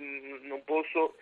non 0.48 0.62
posso 0.64 1.16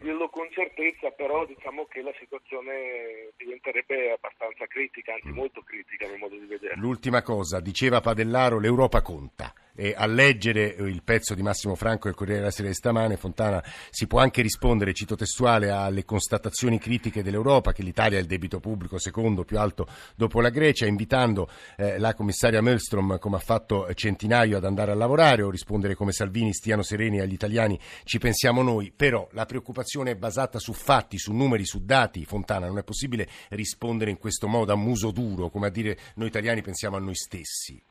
dirlo 0.00 0.28
con 0.28 0.48
certezza, 0.50 1.10
però 1.10 1.46
diciamo 1.46 1.86
che 1.86 2.02
la 2.02 2.12
situazione 2.18 3.30
diventerebbe 3.36 4.12
abbastanza 4.12 4.66
critica, 4.66 5.14
anzi 5.14 5.28
molto 5.28 5.62
critica 5.62 6.06
nel 6.08 6.18
modo 6.18 6.36
di 6.36 6.46
vedere. 6.46 6.74
L'ultima 6.76 7.22
cosa, 7.22 7.60
diceva 7.60 8.00
Padellaro, 8.00 8.58
l'Europa 8.58 9.00
conta. 9.02 9.52
E 9.74 9.94
a 9.96 10.06
leggere 10.06 10.64
il 10.78 11.02
pezzo 11.02 11.34
di 11.34 11.42
Massimo 11.42 11.74
Franco 11.74 12.06
del 12.06 12.14
Corriere 12.14 12.40
della 12.40 12.52
Sera 12.52 12.68
di 12.68 12.74
stamane, 12.74 13.16
Fontana 13.16 13.64
si 13.90 14.06
può 14.06 14.20
anche 14.20 14.42
rispondere, 14.42 14.92
cito 14.92 15.16
testuale, 15.16 15.70
alle 15.70 16.04
constatazioni 16.04 16.78
critiche 16.78 17.22
dell'Europa 17.22 17.72
che 17.72 17.82
l'Italia 17.82 18.18
ha 18.18 18.20
il 18.20 18.26
debito 18.26 18.60
pubblico 18.60 18.98
secondo 18.98 19.44
più 19.44 19.58
alto 19.58 19.86
dopo 20.14 20.40
la 20.40 20.50
Grecia, 20.50 20.86
invitando 20.86 21.48
eh, 21.76 21.98
la 21.98 22.14
commissaria 22.14 22.60
Melstrom, 22.60 23.18
come 23.18 23.36
ha 23.36 23.40
fatto 23.40 23.92
Centinaio, 23.94 24.58
ad 24.58 24.64
andare 24.64 24.92
a 24.92 24.94
lavorare 24.94 25.42
o 25.42 25.50
rispondere 25.50 25.94
come 25.94 26.12
Salvini 26.12 26.52
stiano 26.52 26.82
sereni 26.82 27.20
agli 27.20 27.32
italiani, 27.32 27.78
ci 28.04 28.18
pensiamo 28.18 28.62
noi, 28.62 28.92
però 28.94 29.26
la 29.32 29.46
preoccupazione 29.46 30.10
è 30.10 30.16
basata 30.16 30.58
su 30.58 30.72
fatti, 30.72 31.18
su 31.18 31.32
numeri, 31.32 31.64
su 31.64 31.84
dati, 31.84 32.24
Fontana, 32.24 32.66
non 32.66 32.78
è 32.78 32.84
possibile 32.84 33.28
rispondere 33.50 34.10
in 34.10 34.18
questo 34.18 34.48
modo 34.48 34.72
a 34.72 34.76
muso 34.76 35.10
duro, 35.10 35.48
come 35.48 35.68
a 35.68 35.70
dire 35.70 35.98
noi 36.16 36.28
italiani 36.28 36.62
pensiamo 36.62 36.96
a 36.96 37.00
noi 37.00 37.14
stessi. 37.14 37.82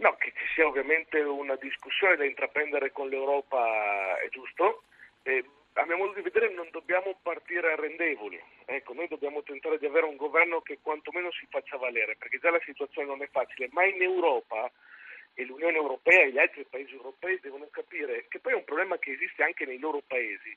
No, 0.00 0.16
che 0.16 0.32
ci 0.34 0.46
sia 0.54 0.66
ovviamente 0.66 1.20
una 1.20 1.56
discussione 1.56 2.16
da 2.16 2.24
intraprendere 2.24 2.90
con 2.90 3.10
l'Europa 3.10 4.18
è 4.18 4.28
giusto. 4.30 4.84
Eh, 5.22 5.44
a 5.74 5.84
mio 5.84 5.98
modo 5.98 6.14
di 6.14 6.22
vedere 6.22 6.48
non 6.54 6.68
dobbiamo 6.70 7.18
partire 7.22 7.72
arrendevoli, 7.72 8.40
ecco, 8.64 8.94
noi 8.94 9.08
dobbiamo 9.08 9.42
tentare 9.42 9.78
di 9.78 9.84
avere 9.84 10.06
un 10.06 10.16
governo 10.16 10.62
che 10.62 10.78
quantomeno 10.80 11.30
si 11.32 11.46
faccia 11.50 11.76
valere, 11.76 12.16
perché 12.16 12.38
già 12.38 12.50
la 12.50 12.60
situazione 12.64 13.08
non 13.08 13.22
è 13.22 13.28
facile, 13.30 13.68
ma 13.72 13.84
in 13.84 14.00
Europa 14.00 14.70
e 15.34 15.44
l'Unione 15.44 15.76
Europea 15.76 16.22
e 16.22 16.32
gli 16.32 16.38
altri 16.38 16.64
paesi 16.64 16.94
europei 16.94 17.38
devono 17.40 17.68
capire 17.70 18.24
che 18.28 18.40
poi 18.40 18.52
è 18.54 18.56
un 18.56 18.64
problema 18.64 18.98
che 18.98 19.12
esiste 19.12 19.42
anche 19.42 19.66
nei 19.66 19.78
loro 19.78 20.02
paesi, 20.06 20.56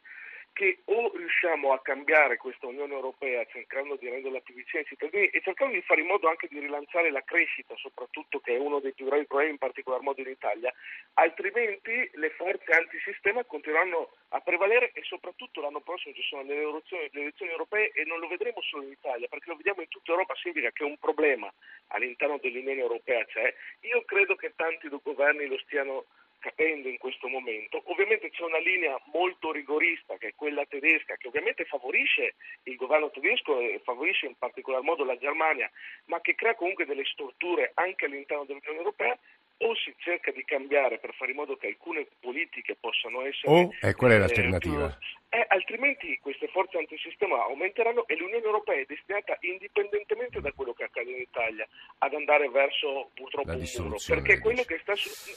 che 0.53 0.81
o 0.86 1.12
riusciamo 1.15 1.74
a 1.74 1.81
cambiare 1.81 2.38
questa 2.38 2.67
Unione 2.67 2.93
Europea 2.93 3.43
cercando 3.45 3.95
di 3.95 4.07
renderla 4.07 4.39
più 4.39 4.53
vicina 4.53 4.81
ai 4.81 4.88
cittadini 4.88 5.27
e 5.27 5.41
cercando 5.41 5.74
di 5.74 5.81
fare 5.81 6.01
in 6.01 6.07
modo 6.07 6.29
anche 6.29 6.48
di 6.48 6.60
rilanciare 6.60 7.12
la 7.12 7.24
crescita, 7.24 7.75
soprattutto 7.75 8.39
che 8.39 8.55
è 8.55 8.60
uno 8.60 8.79
dei 8.79 8.93
più 8.93 9.05
gravi 9.05 9.25
problemi 9.25 9.51
in 9.51 9.57
particolar 9.57 10.01
modo 10.01 10.22
in 10.22 10.29
Italia, 10.29 10.74
altrimenti 11.15 12.10
le 12.13 12.29
forze 12.31 12.72
antisistema 12.72 13.43
continueranno 13.43 14.12
a 14.29 14.39
prevalere 14.39 14.91
e 14.93 15.01
soprattutto 15.03 15.60
l'anno 15.60 15.81
prossimo 15.81 16.13
ci 16.13 16.24
sono 16.24 16.43
le 16.43 16.55
elezioni, 16.55 17.10
le 17.12 17.22
elezioni 17.22 17.51
europee 17.51 17.91
e 17.91 18.03
non 18.05 18.19
lo 18.19 18.27
vedremo 18.27 18.62
solo 18.62 18.83
in 18.83 18.91
Italia, 18.91 19.27
perché 19.27 19.50
lo 19.50 19.55
vediamo 19.55 19.81
in 19.81 19.88
tutta 19.89 20.12
Europa, 20.12 20.36
significa 20.36 20.72
che 20.72 20.83
un 20.83 20.98
problema 20.98 21.51
all'interno 21.88 22.38
dell'Unione 22.38 22.79
Europea 22.79 23.25
c'è. 23.25 23.53
Io 23.81 24.03
credo 24.05 24.36
che 24.36 24.53
tanti 24.55 24.88
governi 25.03 25.48
lo 25.48 25.57
stiano 25.60 26.05
capendo 26.43 26.89
in 26.89 26.97
questo 26.97 27.29
momento. 27.29 27.81
Ovviamente 27.85 28.29
c'è 28.29 28.43
una 28.43 28.59
linea 28.59 29.00
molto 29.13 29.53
rigorista 29.53 30.17
che 30.17 30.27
è 30.27 30.35
quella 30.35 30.65
tedesca, 30.65 31.15
che 31.15 31.29
ovviamente 31.29 31.63
favorisce 31.63 32.35
il 32.63 32.75
governo 32.75 33.09
tedesco 33.12 33.62
e 33.62 33.79
favorisce 33.81 34.25
in 34.25 34.35
particolar 34.38 34.81
modo 34.81 35.05
la 35.05 35.17
Germania, 35.17 35.71
ma 36.07 36.19
che 36.19 36.35
crea 36.35 36.55
comunque 36.55 36.85
delle 36.85 37.05
strutture 37.05 37.71
anche 37.75 38.05
all'interno 38.05 38.43
dell'Unione 38.43 38.77
Europea 38.77 39.17
o 39.57 39.75
si 39.75 39.93
cerca 39.98 40.31
di 40.31 40.43
cambiare 40.43 41.00
per 41.00 41.13
fare 41.13 41.31
in 41.31 41.38
modo 41.38 41.55
che 41.55 41.67
alcune 41.67 42.07
politiche 42.19 42.75
possano 42.75 43.22
essere... 43.22 43.51
O, 43.51 43.69
e 43.81 43.93
qual 43.93 44.12
è 44.12 44.17
l'alternativa? 44.17 44.98
Eh, 45.29 45.39
eh, 45.39 45.45
altrimenti 45.50 46.17
queste 46.19 46.48
forze 46.48 46.77
antisistema 46.77 47.43
aumenteranno 47.45 48.05
e 48.07 48.15
l'Unione 48.17 48.43
Europea 48.43 48.79
è 48.79 48.86
destinata, 48.86 49.38
indipendentemente 49.41 50.41
da 50.41 50.51
quello 50.51 50.74
che 50.74 50.83
accade 50.83 51.12
in 51.12 51.22
Italia, 51.22 51.67
ad 52.00 52.13
andare 52.13 52.50
verso 52.50 53.10
purtroppo 53.13 53.51
un 53.51 53.65
muro. 53.77 53.98
Perché 54.05 54.39
quello 54.39 54.63
che, 54.63 54.79
sta, 54.81 54.93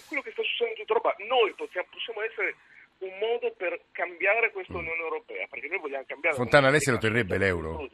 quello 0.08 0.22
che 0.22 0.32
sta 0.32 0.42
succedendo 0.42 0.80
in 0.80 0.86
Europa, 0.88 1.14
noi 1.28 1.52
possiamo, 1.54 1.86
possiamo 1.90 2.22
essere 2.22 2.56
un 2.98 3.12
modo 3.18 3.52
per 3.56 3.80
cambiare 3.92 4.50
questa 4.50 4.74
mm. 4.74 4.78
Unione 4.78 5.02
Europea, 5.02 5.46
perché 5.48 5.68
noi 5.68 5.78
vogliamo 5.78 6.04
cambiare... 6.06 6.36
Fontana, 6.36 6.70
lei 6.70 6.80
se 6.80 6.90
lo 6.90 6.98
terrebbe 6.98 7.38
l'euro? 7.38 7.88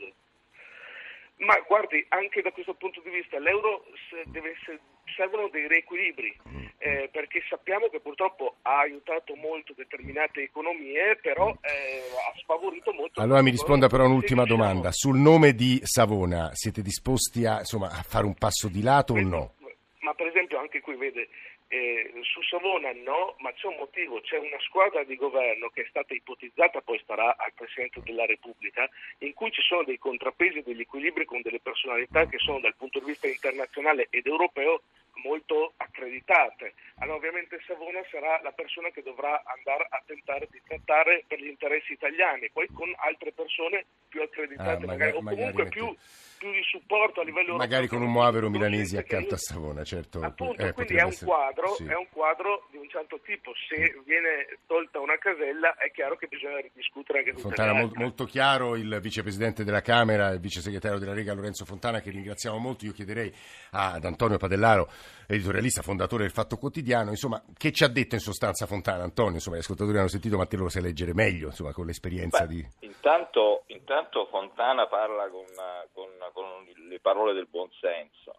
Ma 1.42 1.58
guardi, 1.66 2.04
anche 2.08 2.40
da 2.40 2.52
questo 2.52 2.75
punto 2.75 3.00
di 3.00 3.11
vista 3.11 3.38
l'euro 3.38 3.84
deve 4.26 4.56
essere 4.58 4.80
servono 5.14 5.49
dei 5.49 5.66
reequilibri, 5.68 6.37
mm. 6.49 6.64
eh, 6.78 7.08
perché 7.12 7.42
sappiamo 7.49 7.88
che 7.88 8.00
purtroppo 8.00 8.56
ha 8.62 8.78
aiutato 8.78 9.34
molto 9.37 9.72
determinate 9.76 10.42
economie, 10.42 11.16
però 11.20 11.50
eh, 11.61 12.02
ha 12.28 12.38
sfavorito 12.38 12.92
molto. 12.92 13.20
Allora 13.20 13.42
mi 13.42 13.50
risponda 13.50 13.88
però 13.88 14.06
un'ultima 14.06 14.44
domanda. 14.44 14.90
Sul 14.92 15.18
nome 15.18 15.54
di 15.54 15.80
Savona 15.82 16.50
siete 16.54 16.82
disposti 16.82 17.44
a, 17.44 17.58
insomma, 17.58 17.88
a 17.88 18.02
fare 18.02 18.26
un 18.26 18.34
passo 18.34 18.68
di 18.68 18.82
lato 18.82 19.14
o 19.14 19.20
no? 19.20 19.54
Ma 20.00 20.14
per 20.14 20.26
esempio 20.26 20.58
anche 20.58 20.80
qui 20.80 20.96
vede, 20.96 21.28
eh, 21.73 22.12
su 22.21 22.43
Savona 22.43 22.93
no, 22.93 23.35
ma 23.38 23.50
c'è 23.55 23.67
un 23.67 23.76
motivo, 23.79 24.21
c'è 24.21 24.37
una 24.37 24.61
squadra 24.61 25.05
di 25.05 25.17
governo 25.17 25.71
che 25.71 25.83
è 25.83 25.87
stata 25.88 26.12
ipotizzata, 26.12 26.83
poi 26.83 27.00
starà 27.02 27.35
al 27.38 27.55
Presidente 27.55 28.02
della 28.05 28.26
Repubblica, 28.26 28.87
in 29.21 29.33
cui 29.33 29.50
ci 29.50 29.62
sono 29.62 29.83
dei 29.83 29.99
contrappesi 29.99 30.59
e 30.59 30.62
degli 30.62 30.83
equilibri 30.83 31.25
con 31.25 31.41
delle 31.41 31.61
personalità 31.61 32.26
che 32.26 32.37
sono 32.37 32.61
dal 32.61 32.76
punto 32.76 32.99
di 32.99 33.07
vista 33.07 33.26
internazionale 33.26 34.09
ed 34.11 34.26
europeo 34.26 34.83
molto 35.21 35.75
accreditate. 35.76 36.75
Allora 36.99 37.16
ovviamente 37.16 37.61
Savona 37.66 38.00
sarà 38.11 38.40
la 38.42 38.52
persona 38.52 38.90
che 38.90 39.02
dovrà 39.02 39.42
andare 39.45 39.87
a 39.90 40.02
tentare 40.07 40.49
di 40.50 40.61
trattare 40.66 41.25
per 41.26 41.40
gli 41.40 41.49
interessi 41.49 41.92
italiani, 41.92 42.50
poi 42.52 42.69
con 42.73 42.92
altre 42.97 43.33
persone 43.33 43.85
più 44.09 44.23
accreditate, 44.23 44.85
ah, 44.85 44.87
magari, 44.87 45.12
magari, 45.12 45.16
o 45.16 45.21
comunque 45.23 45.69
più, 45.69 45.97
più, 46.38 46.52
di 46.52 46.62
supporto 46.62 47.21
a 47.21 47.25
livello 47.25 47.57
magari 47.57 47.57
europeo. 47.57 47.57
Magari 47.57 47.87
con 47.88 48.02
un 48.02 48.12
Moavero 48.12 48.50
milanesi 48.50 48.97
accanto 48.97 49.35
a 49.35 49.38
Savona, 49.38 49.85
certo. 49.85 50.21
Appunto, 50.21 50.62
eh, 50.62 50.73
quindi 50.73 50.97
è 50.97 51.02
un, 51.02 51.09
essere... 51.09 51.26
quadro, 51.26 51.75
sì. 51.75 51.87
è 51.87 51.97
un 51.97 52.07
quadro 52.11 52.69
di 52.71 52.76
un 52.76 52.88
certo 52.90 53.21
tipo. 53.21 53.52
Se 53.69 54.00
viene 54.04 54.59
tolta 54.66 55.00
una 55.00 55.16
casella 55.16 55.76
è 55.76 55.90
chiaro 55.90 56.16
che 56.16 56.26
bisogna 56.26 56.61
ridiscutere 56.61 57.21
anche 57.21 57.31
tutte 57.31 57.42
Fontana, 57.42 57.73
molto, 57.73 57.99
molto 57.99 58.25
chiaro, 58.25 58.76
il 58.76 58.99
vicepresidente 59.00 59.64
della 59.64 59.81
Camera, 59.81 60.31
il 60.31 60.40
vice 60.40 60.61
segretario 60.61 60.99
della 60.99 61.14
Lega 61.14 61.33
Lorenzo 61.33 61.64
Fontana, 61.64 62.00
che 62.00 62.11
ringraziamo 62.11 62.59
molto. 62.59 62.85
Io 62.85 62.92
chiederei 62.92 63.33
ad 63.71 64.04
Antonio 64.04 64.37
Padellaro 64.37 64.90
editorialista, 65.26 65.82
fondatore 65.82 66.23
del 66.23 66.32
Fatto 66.32 66.56
Quotidiano, 66.56 67.11
insomma, 67.11 67.42
che 67.56 67.73
ci 67.73 67.85
ha 67.85 67.88
detto 67.88 68.14
in 68.14 68.21
sostanza 68.21 68.66
Fontana, 68.66 69.02
Antonio? 69.02 69.35
Insomma, 69.35 69.56
gli 69.56 69.61
ascoltatori 69.61 69.99
hanno 69.99 70.09
sentito, 70.09 70.37
ma 70.37 70.47
te 70.47 70.56
lo 70.56 70.68
sai 70.68 70.82
leggere 70.82 71.14
meglio, 71.14 71.47
insomma, 71.47 71.73
con 71.73 71.87
l'esperienza 71.87 72.47
Beh, 72.47 72.54
di... 72.54 72.68
Intanto, 72.80 73.64
intanto, 73.66 74.26
Fontana 74.26 74.87
parla 74.87 75.28
con, 75.28 75.47
con, 75.92 76.09
con 76.32 76.68
le 76.88 77.00
parole 77.00 77.32
del 77.32 77.47
buonsenso. 77.49 78.35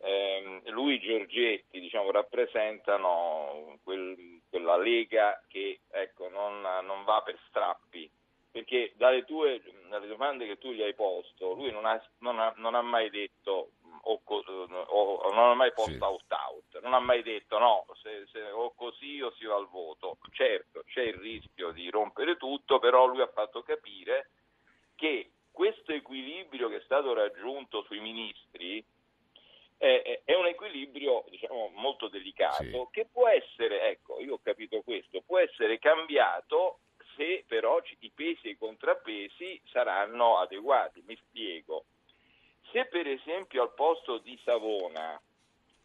Eh, 0.00 0.62
lui 0.66 0.94
e 0.94 1.00
Giorgetti 1.00 1.80
diciamo, 1.80 2.12
rappresentano 2.12 3.78
quel, 3.82 4.40
quella 4.48 4.76
lega 4.76 5.42
che 5.48 5.80
ecco, 5.90 6.28
non, 6.28 6.60
non, 6.60 7.02
va 7.04 7.20
per 7.24 7.36
strappi 7.48 8.08
perché 8.50 8.92
dalle, 8.96 9.24
tue, 9.24 9.60
dalle 9.88 10.06
domande 10.06 10.46
che 10.46 10.58
tu 10.58 10.70
gli 10.70 10.82
hai 10.82 10.94
posto 10.94 11.52
lui 11.52 11.72
non 11.72 11.84
ha, 11.84 12.00
non 12.18 12.38
ha, 12.38 12.52
non 12.58 12.76
ha 12.76 12.82
mai 12.82 13.10
detto 13.10 13.72
o, 14.10 15.18
o, 15.22 15.32
non 15.32 15.50
ha 15.50 15.54
mai 15.54 15.72
posto 15.72 15.92
sì. 15.92 15.98
out-out, 16.00 16.80
non 16.82 16.94
ha 16.94 17.00
mai 17.00 17.22
detto 17.22 17.58
no, 17.58 17.84
se, 18.02 18.26
se, 18.32 18.40
o 18.50 18.72
così 18.74 19.20
o 19.20 19.30
si 19.32 19.44
va 19.44 19.56
al 19.56 19.68
voto. 19.68 20.18
Certo, 20.32 20.82
c'è 20.86 21.02
il 21.02 21.14
rischio 21.14 21.72
di 21.72 21.90
rompere 21.90 22.36
tutto, 22.36 22.78
però 22.78 23.06
lui 23.06 23.20
ha 23.20 23.28
fatto 23.28 23.62
capire 23.62 24.30
che 24.94 25.30
questo 25.50 25.92
equilibrio 25.92 26.68
che 26.68 26.76
è 26.76 26.82
stato 26.84 27.12
raggiunto 27.12 27.82
sui 27.82 28.00
ministri 28.00 28.82
è, 29.76 30.22
è 30.24 30.34
un 30.34 30.46
equilibrio 30.46 31.24
diciamo, 31.28 31.70
molto 31.74 32.08
delicato 32.08 32.64
sì. 32.64 32.86
che 32.90 33.06
può 33.12 33.28
essere, 33.28 33.90
ecco, 33.90 34.20
io 34.20 34.34
ho 34.34 34.40
capito 34.42 34.80
questo, 34.82 35.22
può 35.24 35.38
essere 35.38 35.78
cambiato 35.78 36.78
se 37.16 37.44
però 37.46 37.80
i 37.98 38.10
pesi 38.14 38.48
e 38.48 38.50
i 38.50 38.56
contrappesi 38.56 39.60
saranno 39.66 40.38
adeguati. 40.38 41.02
Mi 41.06 41.16
spiego. 41.16 41.84
Se 42.70 42.86
per 42.86 43.06
esempio 43.06 43.62
al 43.62 43.74
posto 43.74 44.18
di 44.18 44.38
Savona, 44.44 45.20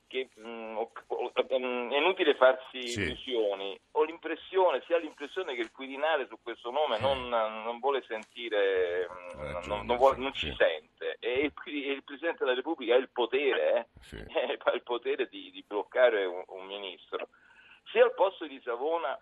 che 0.08 0.30
mh, 0.36 0.48
mm, 0.48 0.78
mm, 0.78 1.92
è 1.92 1.98
inutile 1.98 2.36
farsi 2.36 2.88
sì. 2.88 3.02
illusioni, 3.02 3.80
ho 3.92 4.04
l'impressione, 4.04 4.84
si 4.86 4.94
ha 4.94 4.98
l'impressione 4.98 5.56
che 5.56 5.62
il 5.62 5.72
Quirinale 5.72 6.28
su 6.28 6.38
questo 6.42 6.70
nome 6.70 7.00
non, 7.00 7.28
non 7.30 7.80
vuole 7.80 8.04
sentire, 8.08 9.08
mm, 9.10 9.40
ragione, 9.40 9.68
non, 9.68 9.86
non, 9.88 9.98
vuole, 9.98 10.18
non 10.18 10.34
sì. 10.34 10.48
ci 10.48 10.56
sente 10.56 11.18
e 11.20 11.40
il, 11.46 11.54
il, 11.74 12.04
Presidente 12.04 12.44
della 12.44 12.56
Repubblica 12.56 12.94
ha 12.94 12.98
il 12.98 13.10
potere, 13.10 13.74
eh? 13.74 13.88
sì. 14.02 14.18
ha 14.64 14.72
il 14.74 14.84
potere 14.84 15.28
di, 15.30 15.50
di 15.52 15.64
bloccare 15.66 16.26
un, 16.26 16.44
un 16.48 16.66
ministro. 16.66 17.30
Se 17.92 18.00
al 18.00 18.14
posto 18.14 18.46
di 18.46 18.62
Savona 18.64 19.18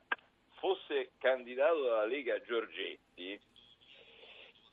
fosse 0.59 1.11
candidato 1.17 1.83
dalla 1.83 2.05
Lega 2.05 2.39
Giorgetti, 2.41 3.39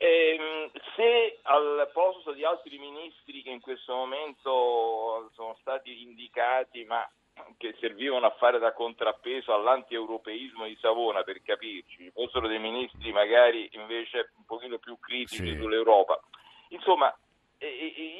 Ehm, 0.00 0.70
se 0.94 1.40
al 1.42 1.90
posto 1.92 2.32
di 2.32 2.44
altri 2.44 2.78
ministri 2.78 3.42
che 3.42 3.50
in 3.50 3.60
questo 3.60 3.94
momento 3.94 5.28
sono 5.34 5.56
stati 5.60 6.02
indicati 6.02 6.84
ma 6.84 7.08
che 7.56 7.74
servivano 7.80 8.26
a 8.26 8.34
fare 8.38 8.58
da 8.58 8.72
contrappeso 8.72 9.52
all'anti-europeismo 9.52 10.66
di 10.66 10.76
Savona 10.80 11.22
per 11.22 11.42
capirci, 11.42 12.04
ci 12.04 12.10
fossero 12.10 12.46
dei 12.46 12.58
ministri 12.58 13.12
magari 13.12 13.68
invece 13.72 14.30
un 14.36 14.44
pochino 14.44 14.78
più 14.78 14.98
critici 14.98 15.44
sì. 15.44 15.56
sull'Europa. 15.56 16.20
Insomma, 16.68 17.12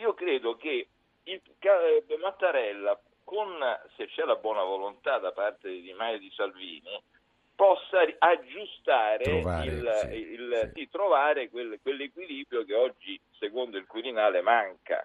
io 0.01 0.15
credo 0.15 0.57
che 0.57 0.89
il, 1.25 1.41
Mattarella, 2.21 3.01
con, 3.23 3.59
se 3.97 4.07
c'è 4.07 4.25
la 4.25 4.37
buona 4.37 4.63
volontà 4.63 5.19
da 5.19 5.33
parte 5.33 5.69
di 5.69 5.83
Di 5.83 5.93
Maio 5.93 6.17
e 6.17 6.21
di 6.21 6.33
Salvini, 6.35 7.01
possa 7.59 8.07
aggiustare, 8.19 9.25
trovare, 9.25 9.67
il, 9.67 9.99
sì, 10.03 10.15
il, 10.15 10.61
sì. 10.63 10.81
Sì, 10.81 10.89
trovare 10.89 11.49
quel, 11.51 11.81
quell'equilibrio 11.83 12.65
che 12.65 12.75
oggi, 12.77 13.21
secondo 13.37 13.77
il 13.77 13.87
Quirinale, 13.89 14.43
manca. 14.43 15.05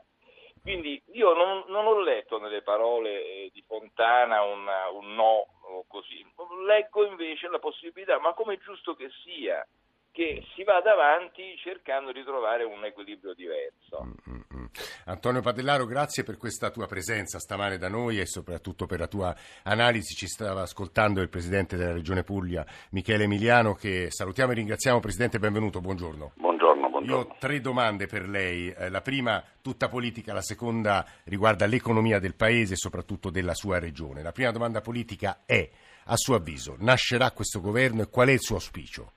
Quindi 0.61 1.01
io 1.13 1.33
non, 1.33 1.63
non 1.69 1.87
ho 1.87 1.99
letto 1.99 2.37
nelle 2.37 2.61
parole 2.61 3.25
eh, 3.25 3.49
di 3.51 3.63
Fontana 3.65 4.43
un, 4.43 4.67
un 4.93 5.15
no 5.15 5.47
o 5.61 5.83
così, 5.87 6.23
leggo 6.67 7.07
invece 7.07 7.47
la 7.47 7.57
possibilità, 7.57 8.19
ma 8.19 8.33
come 8.33 8.53
è 8.53 8.59
giusto 8.59 8.93
che 8.93 9.09
sia, 9.23 9.67
che 10.13 10.45
si 10.53 10.63
vada 10.63 10.93
avanti 10.93 11.57
cercando 11.57 12.11
di 12.11 12.23
trovare 12.23 12.63
un 12.63 12.85
equilibrio 12.85 13.33
diverso. 13.33 14.13
Mm-hmm. 14.29 14.65
Antonio 15.05 15.41
Padellaro, 15.41 15.85
grazie 15.85 16.21
per 16.21 16.37
questa 16.37 16.69
tua 16.69 16.85
presenza 16.85 17.39
stamane 17.39 17.79
da 17.79 17.89
noi 17.89 18.19
e 18.19 18.27
soprattutto 18.27 18.85
per 18.85 18.99
la 18.99 19.07
tua 19.07 19.35
analisi. 19.63 20.13
Ci 20.13 20.27
stava 20.27 20.61
ascoltando 20.61 21.19
il 21.19 21.29
Presidente 21.29 21.77
della 21.77 21.93
Regione 21.93 22.23
Puglia, 22.23 22.63
Michele 22.91 23.23
Emiliano, 23.23 23.73
che 23.73 24.11
salutiamo 24.11 24.51
e 24.51 24.55
ringraziamo. 24.55 24.99
Presidente, 24.99 25.39
benvenuto, 25.39 25.81
buongiorno. 25.81 26.33
Buongiorno, 26.35 26.89
buongiorno. 26.89 27.23
Io 27.23 27.31
ho 27.31 27.35
tre 27.39 27.59
domande 27.59 28.05
per 28.05 28.29
lei. 28.29 28.69
Eh, 28.69 28.89
la 28.89 29.01
prima, 29.01 29.43
tutta 29.63 29.87
politica, 29.87 30.31
la 30.31 30.43
seconda 30.43 31.03
riguarda 31.23 31.65
l'economia 31.65 32.19
del 32.19 32.35
Paese 32.35 32.73
e 32.73 32.77
soprattutto 32.77 33.31
della 33.31 33.55
sua 33.55 33.79
Regione. 33.79 34.21
La 34.21 34.31
prima 34.31 34.51
domanda 34.51 34.79
politica 34.79 35.41
è, 35.47 35.67
a 36.03 36.15
suo 36.15 36.35
avviso, 36.35 36.75
nascerà 36.77 37.31
questo 37.31 37.59
governo 37.59 38.03
e 38.03 38.09
qual 38.09 38.27
è 38.27 38.33
il 38.33 38.41
suo 38.41 38.55
auspicio? 38.55 39.13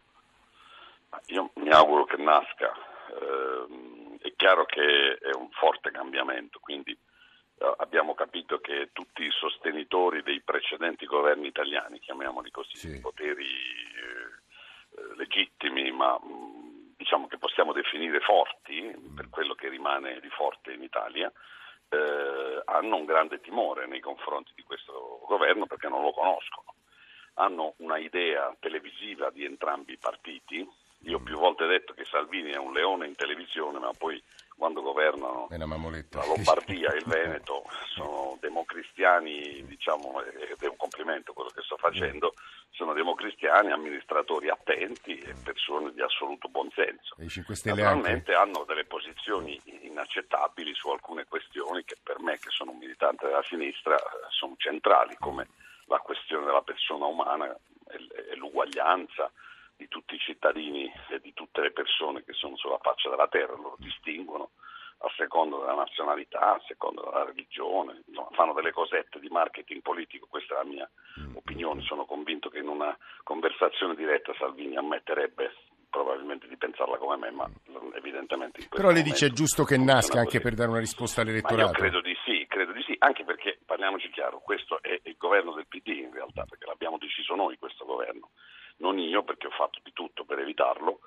Mi 1.67 1.73
auguro 1.73 2.05
che 2.05 2.17
nasca, 2.17 2.73
eh, 3.11 4.19
è 4.21 4.33
chiaro 4.37 4.67
che 4.67 5.19
è 5.19 5.35
un 5.35 5.51
forte 5.51 5.91
cambiamento, 5.91 6.61
quindi 6.61 6.93
eh, 6.93 7.75
abbiamo 7.79 8.15
capito 8.15 8.61
che 8.61 8.91
tutti 8.93 9.25
i 9.25 9.33
sostenitori 9.33 10.23
dei 10.23 10.41
precedenti 10.43 11.07
governi 11.07 11.49
italiani, 11.49 11.99
chiamiamoli 11.99 12.53
così, 12.53 12.77
sì. 12.77 13.01
poteri 13.01 13.43
eh, 13.45 15.01
eh, 15.01 15.17
legittimi, 15.17 15.91
ma 15.91 16.17
mh, 16.17 16.95
diciamo 16.99 17.27
che 17.27 17.37
possiamo 17.37 17.73
definire 17.73 18.21
forti, 18.21 18.95
per 19.17 19.29
quello 19.29 19.55
che 19.55 19.69
rimane 19.69 20.21
di 20.21 20.29
forte 20.29 20.71
in 20.73 20.85
Italia, 20.85 21.33
eh, 21.89 22.63
hanno 22.65 22.95
un 22.95 23.07
grande 23.07 23.41
timore 23.41 23.89
nei 23.89 23.99
confronti 23.99 24.53
di 24.55 24.63
questo 24.63 25.21
governo 25.27 25.67
perché 25.67 25.89
non 25.89 26.03
lo 26.03 26.13
conoscono. 26.13 26.75
Hanno 27.35 27.75
una 27.79 27.99
idea 27.99 28.55
televisiva 28.61 29.31
di 29.31 29.45
entrambi 29.45 29.95
i 29.95 29.99
partiti. 29.99 30.85
Io 31.01 31.19
ho 31.19 31.21
più 31.21 31.39
volte 31.39 31.67
detto 31.67 31.93
che 31.95 32.05
Salvini 32.05 32.51
è 32.51 32.57
un 32.57 32.73
leone 32.73 33.07
in 33.07 33.15
televisione, 33.15 33.79
ma 33.79 33.91
poi 33.97 34.23
quando 34.57 34.81
governano 34.81 35.47
la 35.51 36.27
Lombardia 36.27 36.93
e 36.93 36.97
il 36.97 37.05
Veneto 37.07 37.63
sono 37.95 38.37
democristiani, 38.41 39.65
diciamo, 39.67 40.23
ed 40.23 40.57
è 40.59 40.67
un 40.67 40.77
complimento 40.77 41.33
quello 41.33 41.51
che 41.51 41.63
sto 41.63 41.77
facendo, 41.77 42.35
sono 42.71 42.93
democristiani, 42.93 43.71
amministratori 43.71 44.49
attenti 44.49 45.19
e 45.19 45.35
persone 45.45 45.93
di 45.93 46.01
assoluto 46.01 46.49
buonsenso. 46.49 47.17
Naturalmente 47.65 48.35
anche. 48.35 48.59
hanno 48.59 48.65
delle 48.65 48.85
posizioni 48.85 49.61
inaccettabili 49.83 50.75
su 50.75 50.89
alcune 50.89 51.27
questioni 51.27 51.85
che 51.85 51.97
per 52.03 52.21
me, 52.21 52.39
che 52.39 52.51
sono 52.51 52.73
un 52.73 52.79
militante 52.79 53.27
della 53.27 53.45
sinistra, 53.45 53.97
sono 54.31 54.55
centrali, 54.59 55.17
come 55.19 55.49
la 55.87 55.99
questione 55.99 56.45
della 56.45 56.63
persona 56.63 57.07
umana 57.07 57.55
e 57.89 58.37
l'uguaglianza 58.37 59.31
di 59.77 59.89
tutti 59.89 60.15
i 60.15 60.19
cittadini 60.19 60.91
e 61.11 61.21
di 61.21 61.33
tutte 61.33 61.61
le 61.61 61.73
persone 61.73 62.25
che 62.25 62.33
sono 62.33 62.57
sulla 62.57 62.79
faccia 62.79 63.11
della 63.11 63.29
terra, 63.29 63.55
loro 63.55 63.77
distinguono 63.79 64.51
a 64.99 65.11
seconda 65.17 65.59
della 65.59 65.75
nazionalità, 65.75 66.55
a 66.55 66.63
seconda 66.67 67.03
della 67.03 67.25
religione, 67.25 68.03
insomma, 68.07 68.29
fanno 68.33 68.55
delle 68.55 68.73
cosette 68.73 69.21
di 69.21 69.29
marketing 69.29 69.83
politico, 69.83 70.27
questa 70.29 70.55
è 70.55 70.57
la 70.59 70.65
mia 70.65 70.91
mm. 71.21 71.37
opinione, 71.37 71.83
sono 71.83 72.07
convinto 72.07 72.49
che 72.49 72.59
in 72.59 72.69
una 72.69 72.97
conversazione 73.23 73.95
diretta 73.95 74.33
Salvini 74.39 74.77
ammetterebbe 74.77 75.53
probabilmente 75.91 76.49
di 76.49 76.57
pensarla 76.57 76.97
come 76.97 77.17
me, 77.17 77.31
ma 77.31 77.51
evidentemente... 77.95 78.67
Però 78.69 78.91
lei 78.91 79.03
dice 79.03 79.27
è 79.27 79.31
giusto 79.31 79.65
che 79.65 79.77
nasca 79.77 80.19
anche 80.19 80.41
per 80.41 80.55
dare 80.55 80.71
una 80.71 80.81
risposta 80.81 81.21
all'elettorato? 81.21 81.73
Credo 81.73 82.01
di 82.01 82.15
sì, 82.25 82.47
credo 82.49 82.73
di 82.73 82.83
sì, 82.83 82.97
anche 82.99 83.25
perché, 83.25 83.59
parliamoci 83.65 84.11
chiaro, 84.11 84.41
questo 84.41 84.83
è 84.83 84.99
il 85.03 85.17
governo 85.19 85.53
del 85.53 85.67
PD 85.67 85.89
in 85.89 86.13
realtà, 86.13 86.45
perché 86.45 86.67
l'abbiamo 86.67 86.99
deciso 86.99 87.35
noi 87.35 87.57
questo 87.59 87.85
governo 87.85 88.31
non 88.79 88.99
io 88.99 89.23
perché 89.23 89.47
ho 89.47 89.51
fatto 89.51 89.81
di 89.83 89.93
tutto 89.93 90.25
per 90.25 90.39
evitarlo, 90.39 91.01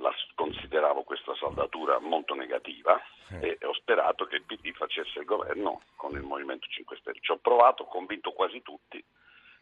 la 0.00 0.12
consideravo 0.34 1.02
questa 1.02 1.34
saldatura 1.34 1.98
molto 2.00 2.34
negativa 2.34 3.00
eh. 3.40 3.58
e 3.58 3.66
ho 3.66 3.74
sperato 3.74 4.24
che 4.24 4.36
il 4.36 4.44
PD 4.44 4.72
facesse 4.72 5.18
il 5.18 5.24
governo 5.24 5.82
con 5.96 6.12
il 6.12 6.22
Movimento 6.22 6.66
5 6.68 6.96
Stelle. 6.98 7.18
Ci 7.20 7.32
ho 7.32 7.38
provato, 7.38 7.82
ho 7.84 7.86
convinto 7.86 8.32
quasi 8.32 8.62
tutti, 8.62 9.02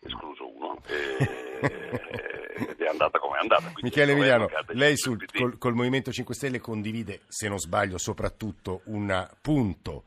escluso 0.01 0.49
uno, 0.49 0.81
ed 0.87 2.81
è 2.81 2.87
andata 2.87 3.19
come 3.19 3.37
è 3.39 3.41
andata. 3.41 3.63
Quindi 3.63 3.83
Michele 3.83 4.13
Emiliano, 4.13 4.49
lei 4.69 4.97
sul, 4.97 5.25
col, 5.33 5.59
col 5.59 5.75
Movimento 5.75 6.13
5 6.13 6.35
Stelle 6.35 6.61
condivide, 6.61 7.23
se 7.29 7.49
non 7.49 7.59
sbaglio, 7.59 7.99
soprattutto 7.99 8.83
un 8.87 9.29
punto 9.41 10.05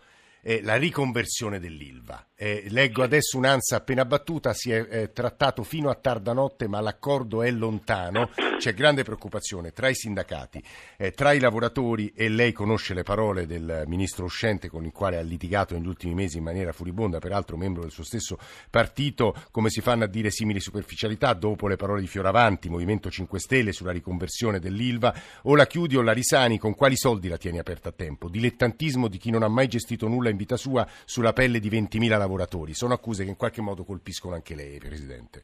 eh, 0.47 0.61
la 0.61 0.75
riconversione 0.75 1.59
dell'Ilva. 1.59 2.23
Eh, 2.37 2.65
leggo 2.67 3.01
adesso 3.01 3.37
un'ansa 3.37 3.77
appena 3.77 4.05
battuta, 4.05 4.53
si 4.53 4.69
è 4.69 4.85
eh, 4.89 5.11
trattato 5.11 5.63
fino 5.63 5.89
a 5.89 5.95
tarda 5.95 6.33
notte 6.33 6.67
ma 6.67 6.81
l'accordo 6.81 7.41
è 7.41 7.49
lontano, 7.49 8.29
c'è 8.59 8.73
grande 8.73 9.03
preoccupazione 9.03 9.71
tra 9.71 9.87
i 9.87 9.95
sindacati, 9.95 10.61
eh, 10.97 11.11
tra 11.11 11.31
i 11.31 11.39
lavoratori 11.39 12.11
e 12.13 12.29
lei 12.29 12.51
conosce 12.51 12.93
le 12.93 13.03
parole 13.03 13.47
del 13.47 13.85
ministro 13.87 14.25
uscente 14.25 14.69
con 14.69 14.85
il 14.85 14.91
quale 14.91 15.17
ha 15.17 15.21
litigato 15.21 15.73
negli 15.73 15.87
ultimi 15.87 16.13
mesi 16.13 16.37
in 16.37 16.43
maniera 16.43 16.73
furibonda, 16.73 17.19
peraltro 17.19 17.57
membro 17.57 17.81
del 17.81 17.91
suo 17.91 18.03
stesso 18.03 18.37
partito, 18.69 19.33
come 19.49 19.69
si 19.69 19.81
fanno 19.81 20.03
a 20.03 20.07
dire 20.07 20.29
simili 20.29 20.59
superficialità 20.59 21.33
dopo 21.33 21.67
le 21.67 21.77
parole 21.77 22.01
di 22.01 22.07
Fioravanti, 22.07 22.69
Movimento 22.69 23.09
5 23.09 23.39
Stelle 23.39 23.71
sulla 23.71 23.91
riconversione 23.91 24.59
dell'Ilva, 24.59 25.15
o 25.43 25.55
la 25.55 25.65
chiudi 25.65 25.95
o 25.95 26.01
la 26.01 26.13
risani, 26.13 26.59
con 26.59 26.75
quali 26.75 26.97
soldi 26.97 27.29
la 27.29 27.37
tieni 27.37 27.57
aperta 27.57 27.89
a 27.89 27.93
tempo? 27.93 28.29
Dilettantismo 28.29 29.07
di 29.07 29.17
chi 29.17 29.31
non 29.31 29.41
ha 29.41 29.47
mai 29.47 29.67
gestito 29.67 30.07
nulla 30.07 30.29
in 30.29 30.34
vita 30.35 30.57
sua 30.57 30.85
sulla 31.05 31.33
pelle 31.33 31.59
di 31.59 31.69
20.000 31.69 32.17
lavoratori. 32.17 32.73
Sono 32.73 32.93
accuse 32.93 33.23
che 33.23 33.29
in 33.29 33.37
qualche 33.37 33.61
modo 33.61 33.83
colpiscono 33.83 34.35
anche 34.35 34.55
lei, 34.55 34.79
Presidente. 34.79 35.43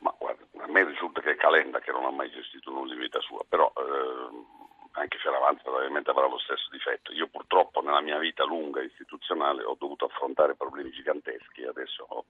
Ma 0.00 0.14
guarda, 0.18 0.44
a 0.62 0.66
me 0.68 0.84
risulta 0.84 1.20
che 1.20 1.36
Calenda, 1.36 1.80
che 1.80 1.92
non 1.92 2.04
ha 2.04 2.10
mai 2.10 2.30
gestito 2.30 2.70
nulla 2.70 2.94
in 2.94 3.00
vita 3.00 3.20
sua, 3.20 3.44
però 3.48 3.72
eh, 3.76 4.60
anche 4.92 5.18
Fioravanti 5.18 5.62
probabilmente 5.62 6.10
avrà 6.10 6.26
lo 6.26 6.38
stesso 6.38 6.68
difetto. 6.70 7.12
Io 7.12 7.28
purtroppo 7.28 7.80
nella 7.80 8.00
mia 8.00 8.18
vita 8.18 8.44
lunga 8.44 8.82
istituzionale 8.82 9.62
ho 9.64 9.76
dovuto 9.78 10.06
affrontare 10.06 10.54
problemi 10.54 10.90
giganteschi, 10.90 11.64
adesso 11.64 12.04
ho 12.08 12.24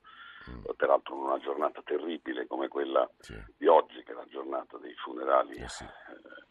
mm. 0.51 0.65
peraltro 0.77 1.15
in 1.15 1.23
una 1.23 1.39
giornata 1.39 1.81
terribile 1.83 2.47
come 2.47 2.69
quella 2.69 3.09
sì. 3.19 3.35
di 3.57 3.67
oggi, 3.67 4.03
che 4.03 4.13
è 4.13 4.15
la 4.15 4.27
giornata 4.29 4.77
dei 4.79 4.95
funerali. 4.95 5.57
Eh 5.57 5.69
sì. 5.69 5.85
eh, 5.85 6.49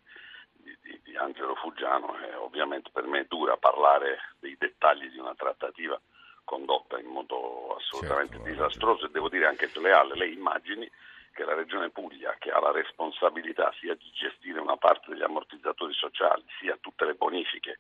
di, 0.82 1.00
di 1.04 1.16
Angelo 1.16 1.56
Fuggiano 1.56 2.18
e 2.20 2.34
ovviamente 2.36 2.90
per 2.92 3.06
me 3.06 3.22
è 3.22 3.26
dura 3.28 3.58
parlare 3.58 4.36
dei 4.40 4.56
dettagli 4.58 5.10
di 5.10 5.18
una 5.18 5.36
trattativa 5.36 6.00
condotta 6.44 7.00
in 7.00 7.08
modo 7.08 7.76
assolutamente 7.76 8.38
certo, 8.38 8.50
disastroso 8.50 9.06
e 9.06 9.10
devo 9.12 9.30
dire 9.30 9.46
anche 9.46 9.70
sleale. 9.70 10.16
Lei 10.16 10.34
immagini 10.34 10.90
che 11.32 11.44
la 11.44 11.54
Regione 11.54 11.90
Puglia, 11.90 12.36
che 12.40 12.52
ha 12.52 12.60
la 12.60 12.72
responsabilità 12.72 13.72
sia 13.80 13.94
di 13.94 14.10
gestire 14.12 14.60
una 14.60 14.78
parte 14.78 15.12
degli 15.12 15.22
ammortizzatori 15.22 15.94
sociali, 15.94 16.44
sia 16.60 16.78
tutte 16.82 17.06
le 17.06 17.14
bonifiche 17.14 17.80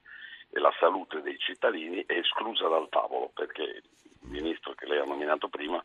e 0.51 0.59
la 0.59 0.73
salute 0.79 1.21
dei 1.21 1.37
cittadini, 1.39 2.05
è 2.05 2.13
esclusa 2.13 2.67
dal 2.67 2.89
tavolo 2.89 3.31
perché 3.33 3.63
il 3.63 4.29
ministro 4.29 4.73
che 4.73 4.85
lei 4.85 4.99
ha 4.99 5.05
nominato 5.05 5.47
prima 5.49 5.83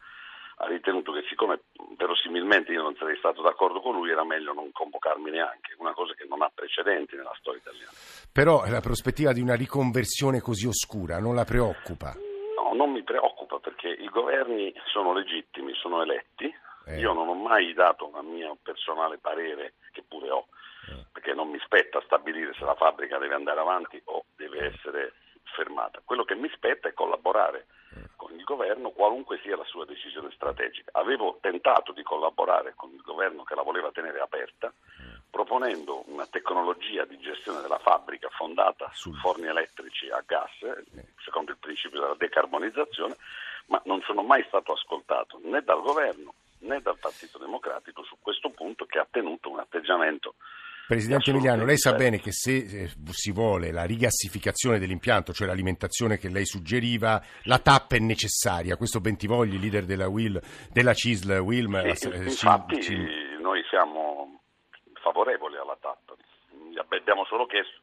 ha 0.57 0.67
ritenuto 0.67 1.13
che 1.13 1.25
siccome 1.29 1.63
verosimilmente 1.97 2.73
io 2.73 2.83
non 2.83 2.95
sarei 2.97 3.17
stato 3.19 3.43
d'accordo 3.43 3.81
con 3.81 3.95
lui 3.95 4.11
era 4.11 4.25
meglio 4.25 4.53
non 4.53 4.71
convocarmi 4.71 5.31
neanche, 5.31 5.75
una 5.79 5.93
cosa 5.93 6.15
che 6.15 6.27
non 6.29 6.43
ha 6.43 6.51
precedenti 6.55 7.17
nella 7.17 7.35
storia 7.39 7.61
italiana. 7.61 7.91
Però 8.33 8.65
la 8.67 8.81
prospettiva 8.81 9.33
di 9.33 9.41
una 9.41 9.55
riconversione 9.55 10.41
così 10.41 10.67
oscura 10.67 11.19
non 11.19 11.35
la 11.35 11.45
preoccupa? 11.45 12.15
No, 12.57 12.75
non 12.75 12.93
mi 12.93 13.03
preoccupa 13.03 13.59
perché 13.59 13.89
i 13.89 14.09
governi 14.09 14.73
sono 14.93 15.13
legittimi, 15.13 15.75
sono 15.75 16.03
eletti, 16.03 16.53
eh. 16.87 16.99
io 16.99 17.13
non 17.13 17.29
ho 17.29 17.35
mai 17.35 17.73
dato 17.73 18.11
un 18.13 18.27
mio 18.27 18.57
personale 18.63 19.19
parere, 19.19 19.75
che 19.93 20.05
pure 20.07 20.31
ho, 20.31 20.47
eh. 20.91 21.07
perché 21.13 21.33
non 21.35 21.49
mi 21.49 21.59
spetta 21.65 22.01
stabilire 22.05 22.55
se 22.55 22.65
la 22.65 22.75
fabbrica 22.75 23.19
deve 23.19 23.35
andare 23.35 23.61
avanti 23.61 24.01
o 24.05 24.25
deve 24.37 24.67
essere 24.67 25.15
fermata. 25.55 26.01
Quello 26.05 26.25
che 26.25 26.35
mi 26.35 26.51
spetta 26.55 26.89
è 26.89 26.93
collaborare 26.93 27.67
il 28.45 28.57
governo 28.57 28.91
qualunque 28.91 29.41
sia 29.43 29.57
la 29.57 29.65
sua 29.65 29.87
decisione 29.87 30.31
strategica. 30.33 30.91
Avevo 30.93 31.39
tentato 31.41 31.93
di 31.93 32.03
collaborare 32.03 32.75
con 32.77 32.93
il 32.93 33.01
governo 33.01 33.43
che 33.43 33.55
la 33.55 33.63
voleva 33.63 33.91
tenere 33.91 34.21
aperta 34.21 34.71
proponendo 35.31 36.05
una 36.07 36.27
tecnologia 36.27 37.05
di 37.07 37.19
gestione 37.19 37.63
della 37.63 37.79
fabbrica 37.79 38.29
fondata 38.29 38.91
su 38.93 39.13
forni 39.15 39.47
elettrici 39.47 40.09
a 40.11 40.23
gas, 40.25 40.51
secondo 41.25 41.51
il 41.51 41.57
principio 41.57 42.01
della 42.01 42.15
decarbonizzazione, 42.15 43.17
ma 43.67 43.81
non 43.87 44.01
sono 44.03 44.23
mai 44.23 44.45
stato 44.47 44.73
ascoltato 44.73 45.41
né 45.43 45.63
dal 45.63 45.81
governo 45.81 46.35
né 46.59 46.81
dal 46.81 46.99
Partito 46.99 47.39
Democratico 47.39 48.05
su 48.05 48.17
questo 48.21 48.51
punto 48.51 48.85
che 48.85 48.99
ha 48.99 49.07
tenuto 49.11 49.51
un 49.51 49.59
atteggiamento 49.59 50.35
Presidente 50.87 51.31
Emiliano, 51.31 51.65
lei 51.65 51.79
sa 51.79 51.95
bene 51.95 52.19
che 52.21 52.31
se 52.31 52.57
eh, 52.57 52.91
si 53.11 53.33
vuole 53.33 53.73
la 53.73 53.85
rigassificazione 53.85 54.79
dell'impianto, 54.79 55.33
cioè 55.33 55.47
l'alimentazione 55.47 56.19
che 56.19 56.29
lei 56.29 56.45
suggeriva, 56.45 57.23
la 57.45 57.59
TAP 57.59 57.95
è 57.95 57.99
necessaria. 57.99 58.77
Questo 58.77 59.01
Bentivogli, 59.01 59.59
leader 59.59 59.85
della, 59.85 60.09
Will, 60.09 60.39
della 60.71 60.93
CISL, 60.93 61.39
Wilm... 61.39 61.81
Sì, 61.95 62.09
eh, 62.11 62.25
infatti 62.25 62.83
ci... 62.83 62.97
noi 63.41 63.65
siamo 63.71 64.41
favorevoli 65.01 65.57
alla 65.57 65.77
TAP. 65.81 66.17
Abbiamo 66.77 67.25
solo 67.25 67.47
chiesto 67.47 67.81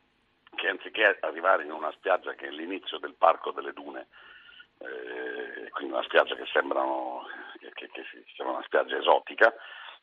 che 0.55 0.67
anziché 0.67 1.17
arrivare 1.21 1.63
in 1.63 1.71
una 1.71 1.91
spiaggia 1.93 2.33
che 2.33 2.47
è 2.47 2.51
l'inizio 2.51 2.99
del 2.99 3.15
Parco 3.17 3.51
delle 3.51 3.73
Dune, 3.73 4.07
eh, 4.77 5.69
quindi 5.71 5.93
una 5.93 6.03
spiaggia 6.03 6.35
che 6.35 6.45
sembra, 6.51 6.83
che, 7.59 7.71
che, 7.73 7.89
che 7.91 8.03
sembra 8.35 8.57
una 8.57 8.65
spiaggia 8.65 8.97
esotica, 8.97 9.53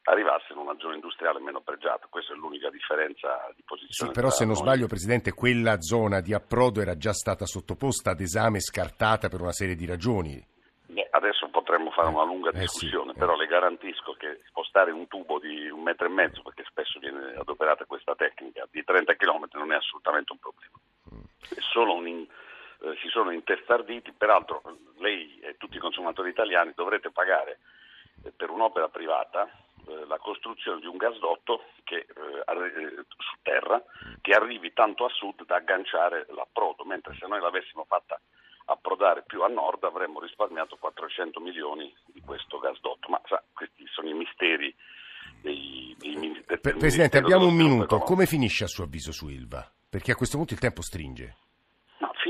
arrivasse 0.02 0.52
in 0.52 0.58
una 0.58 0.74
zona 0.78 0.94
industriale 0.94 1.40
meno 1.40 1.60
pregiata. 1.60 2.06
Questa 2.08 2.32
è 2.32 2.36
l'unica 2.36 2.70
differenza 2.70 3.50
di 3.54 3.62
posizione. 3.64 4.12
Sì, 4.12 4.18
però 4.18 4.30
se 4.30 4.44
non 4.44 4.54
noi. 4.54 4.62
sbaglio, 4.62 4.86
Presidente, 4.86 5.32
quella 5.32 5.80
zona 5.80 6.20
di 6.20 6.32
approdo 6.32 6.80
era 6.80 6.96
già 6.96 7.12
stata 7.12 7.44
sottoposta 7.46 8.10
ad 8.10 8.20
esame 8.20 8.60
scartata 8.60 9.28
per 9.28 9.40
una 9.40 9.52
serie 9.52 9.74
di 9.74 9.86
ragioni. 9.86 10.56
Adesso 11.10 11.48
potremmo 11.48 11.90
fare 11.90 12.08
una 12.08 12.24
lunga 12.24 12.52
discussione, 12.52 13.10
eh 13.10 13.14
sì, 13.14 13.18
però 13.18 13.34
eh. 13.34 13.38
le 13.38 13.46
garantisco 13.46 14.12
che 14.12 14.40
spostare 14.46 14.92
un 14.92 15.08
tubo 15.08 15.40
di 15.40 15.68
un 15.68 15.82
metro 15.82 16.06
e 16.06 16.10
mezzo, 16.10 16.42
perché 16.42 16.62
spesso 16.68 17.00
viene 17.00 17.34
adoperata 17.36 17.84
questa 17.86 18.14
tecnica, 18.14 18.68
di 18.70 18.84
30 18.84 19.16
km 19.16 19.48
non 19.54 19.72
è 19.72 19.76
assolutamente 19.76 20.32
un 20.32 20.38
problema. 20.38 20.78
Mm. 21.12 21.24
È 21.56 21.60
solo 21.72 21.94
un 21.94 22.06
in, 22.06 22.20
eh, 22.20 22.96
si 23.02 23.08
sono 23.08 23.32
intestarditi, 23.32 24.12
peraltro 24.12 24.62
lei 24.98 25.40
e 25.40 25.56
tutti 25.56 25.76
i 25.76 25.80
consumatori 25.80 26.30
italiani 26.30 26.72
dovrete 26.74 27.10
pagare 27.10 27.58
eh, 28.24 28.30
per 28.30 28.50
un'opera 28.50 28.88
privata 28.88 29.48
eh, 29.88 30.06
la 30.06 30.18
costruzione 30.18 30.80
di 30.80 30.86
un 30.86 30.96
gasdotto 30.96 31.64
che, 31.84 31.96
eh, 31.96 32.44
eh, 32.46 33.04
su 33.08 33.36
terra 33.42 33.82
che 34.20 34.32
arrivi 34.32 34.72
tanto 34.72 35.04
a 35.04 35.08
sud 35.08 35.44
da 35.46 35.56
agganciare 35.56 36.26
l'approdo, 36.30 36.84
mentre 36.84 37.16
se 37.18 37.26
noi 37.26 37.40
l'avessimo 37.40 37.84
fatta 37.88 38.20
approdare 38.66 39.24
più 39.26 39.42
a 39.42 39.48
nord 39.48 39.84
avremmo 39.84 40.20
risparmiato 40.20 40.76
400 40.76 41.40
milioni 41.40 41.94
di 42.06 42.20
questo 42.20 42.58
gasdotto. 42.58 43.08
Ma 43.08 43.20
sa, 43.24 43.42
questi 43.52 43.84
sono 43.86 44.08
i 44.08 44.14
misteri 44.14 44.74
dei, 45.40 45.96
dei, 45.98 46.42
del 46.46 46.60
Presidente, 46.60 47.18
abbiamo 47.18 47.46
un 47.46 47.54
minuto. 47.54 47.98
Come 47.98 48.26
finisce 48.26 48.64
a 48.64 48.68
suo 48.68 48.84
avviso 48.84 49.12
su 49.12 49.28
Ilva? 49.28 49.66
Perché 49.88 50.12
a 50.12 50.16
questo 50.16 50.36
punto 50.36 50.52
il 50.52 50.60
tempo 50.60 50.82
stringe. 50.82 51.36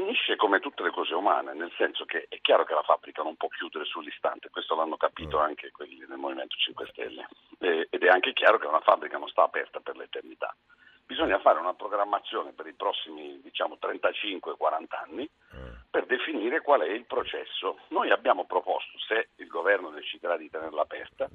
Finisce 0.08 0.36
come 0.36 0.58
tutte 0.58 0.82
le 0.82 0.90
cose 0.90 1.12
umane, 1.12 1.52
nel 1.52 1.70
senso 1.76 2.06
che 2.06 2.28
è 2.30 2.40
chiaro 2.40 2.64
che 2.64 2.72
la 2.72 2.82
fabbrica 2.82 3.22
non 3.22 3.36
può 3.36 3.46
chiudere 3.48 3.84
sull'istante, 3.84 4.48
questo 4.48 4.74
l'hanno 4.74 4.96
capito 4.96 5.36
mm. 5.36 5.42
anche 5.42 5.70
quelli 5.70 5.98
del 5.98 6.16
Movimento 6.16 6.56
5 6.56 6.86
Stelle, 6.86 7.28
eh, 7.58 7.88
ed 7.90 8.02
è 8.02 8.08
anche 8.08 8.32
chiaro 8.32 8.58
che 8.58 8.66
una 8.66 8.80
fabbrica 8.80 9.18
non 9.18 9.28
sta 9.28 9.42
aperta 9.42 9.80
per 9.80 9.98
l'eternità. 9.98 10.56
Bisogna 11.04 11.38
fare 11.40 11.58
una 11.58 11.74
programmazione 11.74 12.52
per 12.52 12.66
i 12.68 12.72
prossimi 12.72 13.38
diciamo, 13.42 13.76
35-40 13.78 14.84
anni 14.88 15.28
mm. 15.54 15.74
per 15.90 16.06
definire 16.06 16.62
qual 16.62 16.80
è 16.80 16.88
il 16.88 17.04
processo. 17.04 17.80
Noi 17.88 18.10
abbiamo 18.10 18.46
proposto, 18.46 18.98
se 19.06 19.28
il 19.36 19.48
governo 19.48 19.90
deciderà 19.90 20.38
di 20.38 20.48
tenerla 20.48 20.80
aperta, 20.80 21.28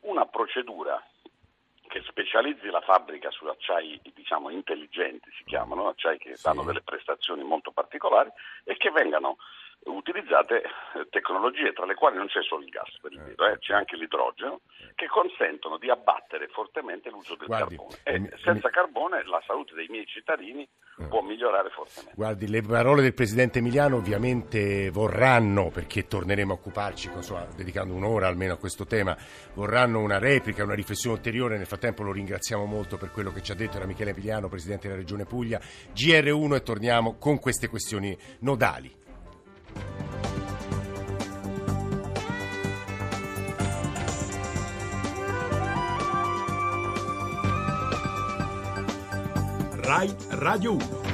una 0.00 0.26
procedura 0.26 1.02
che 1.88 2.02
specializzi 2.06 2.68
la 2.70 2.80
fabbrica 2.80 3.30
su 3.30 3.46
acciai 3.46 4.00
diciamo, 4.14 4.50
intelligenti, 4.50 5.30
si 5.36 5.44
chiamano, 5.44 5.88
acciai 5.88 6.18
che 6.18 6.36
danno 6.40 6.62
delle 6.62 6.82
prestazioni 6.82 7.42
molto 7.42 7.72
particolari 7.72 8.30
e 8.64 8.76
che 8.76 8.90
vengano 8.90 9.38
utilizzate 9.90 10.62
eh, 10.62 11.08
tecnologie 11.10 11.72
tra 11.72 11.86
le 11.86 11.94
quali 11.94 12.16
non 12.16 12.26
c'è 12.26 12.42
solo 12.42 12.62
il 12.62 12.70
gas 12.70 12.98
per 13.00 13.12
il 13.12 13.20
vero, 13.20 13.46
eh, 13.46 13.58
c'è 13.58 13.74
anche 13.74 13.96
l'idrogeno 13.96 14.60
che 14.94 15.06
consentono 15.06 15.78
di 15.78 15.90
abbattere 15.90 16.48
fortemente 16.48 17.10
l'uso 17.10 17.36
del 17.36 17.46
Guardi, 17.46 17.76
carbone 17.76 17.98
e 18.02 18.18
mi, 18.18 18.28
senza 18.42 18.68
mi... 18.68 18.72
carbone 18.72 19.24
la 19.24 19.42
salute 19.46 19.74
dei 19.74 19.86
miei 19.88 20.06
cittadini 20.06 20.68
può 21.06 21.22
migliorare 21.22 21.70
fortemente. 21.70 22.14
Guardi, 22.16 22.48
le 22.48 22.62
parole 22.62 23.02
del 23.02 23.14
Presidente 23.14 23.58
Emiliano 23.58 23.96
ovviamente 23.96 24.90
vorranno, 24.90 25.70
perché 25.70 26.06
torneremo 26.06 26.52
a 26.52 26.56
occuparci, 26.56 27.10
insomma, 27.14 27.46
dedicando 27.54 27.94
un'ora 27.94 28.26
almeno 28.26 28.54
a 28.54 28.56
questo 28.56 28.84
tema, 28.84 29.16
vorranno 29.54 30.00
una 30.00 30.18
replica, 30.18 30.64
una 30.64 30.74
riflessione 30.74 31.16
ulteriore, 31.16 31.56
nel 31.56 31.66
frattempo 31.66 32.02
lo 32.02 32.12
ringraziamo 32.12 32.64
molto 32.64 32.96
per 32.96 33.12
quello 33.12 33.32
che 33.32 33.42
ci 33.42 33.52
ha 33.52 33.54
detto, 33.54 33.76
era 33.76 33.86
Michele 33.86 34.10
Emiliano, 34.10 34.48
Presidente 34.48 34.88
della 34.88 34.98
Regione 34.98 35.24
Puglia, 35.24 35.60
GR1 35.94 36.54
e 36.54 36.62
torniamo 36.62 37.16
con 37.18 37.38
queste 37.38 37.68
questioni 37.68 38.16
nodali. 38.40 38.97
Rai 49.88 50.14
Radio 50.32 50.74
1. 50.74 51.07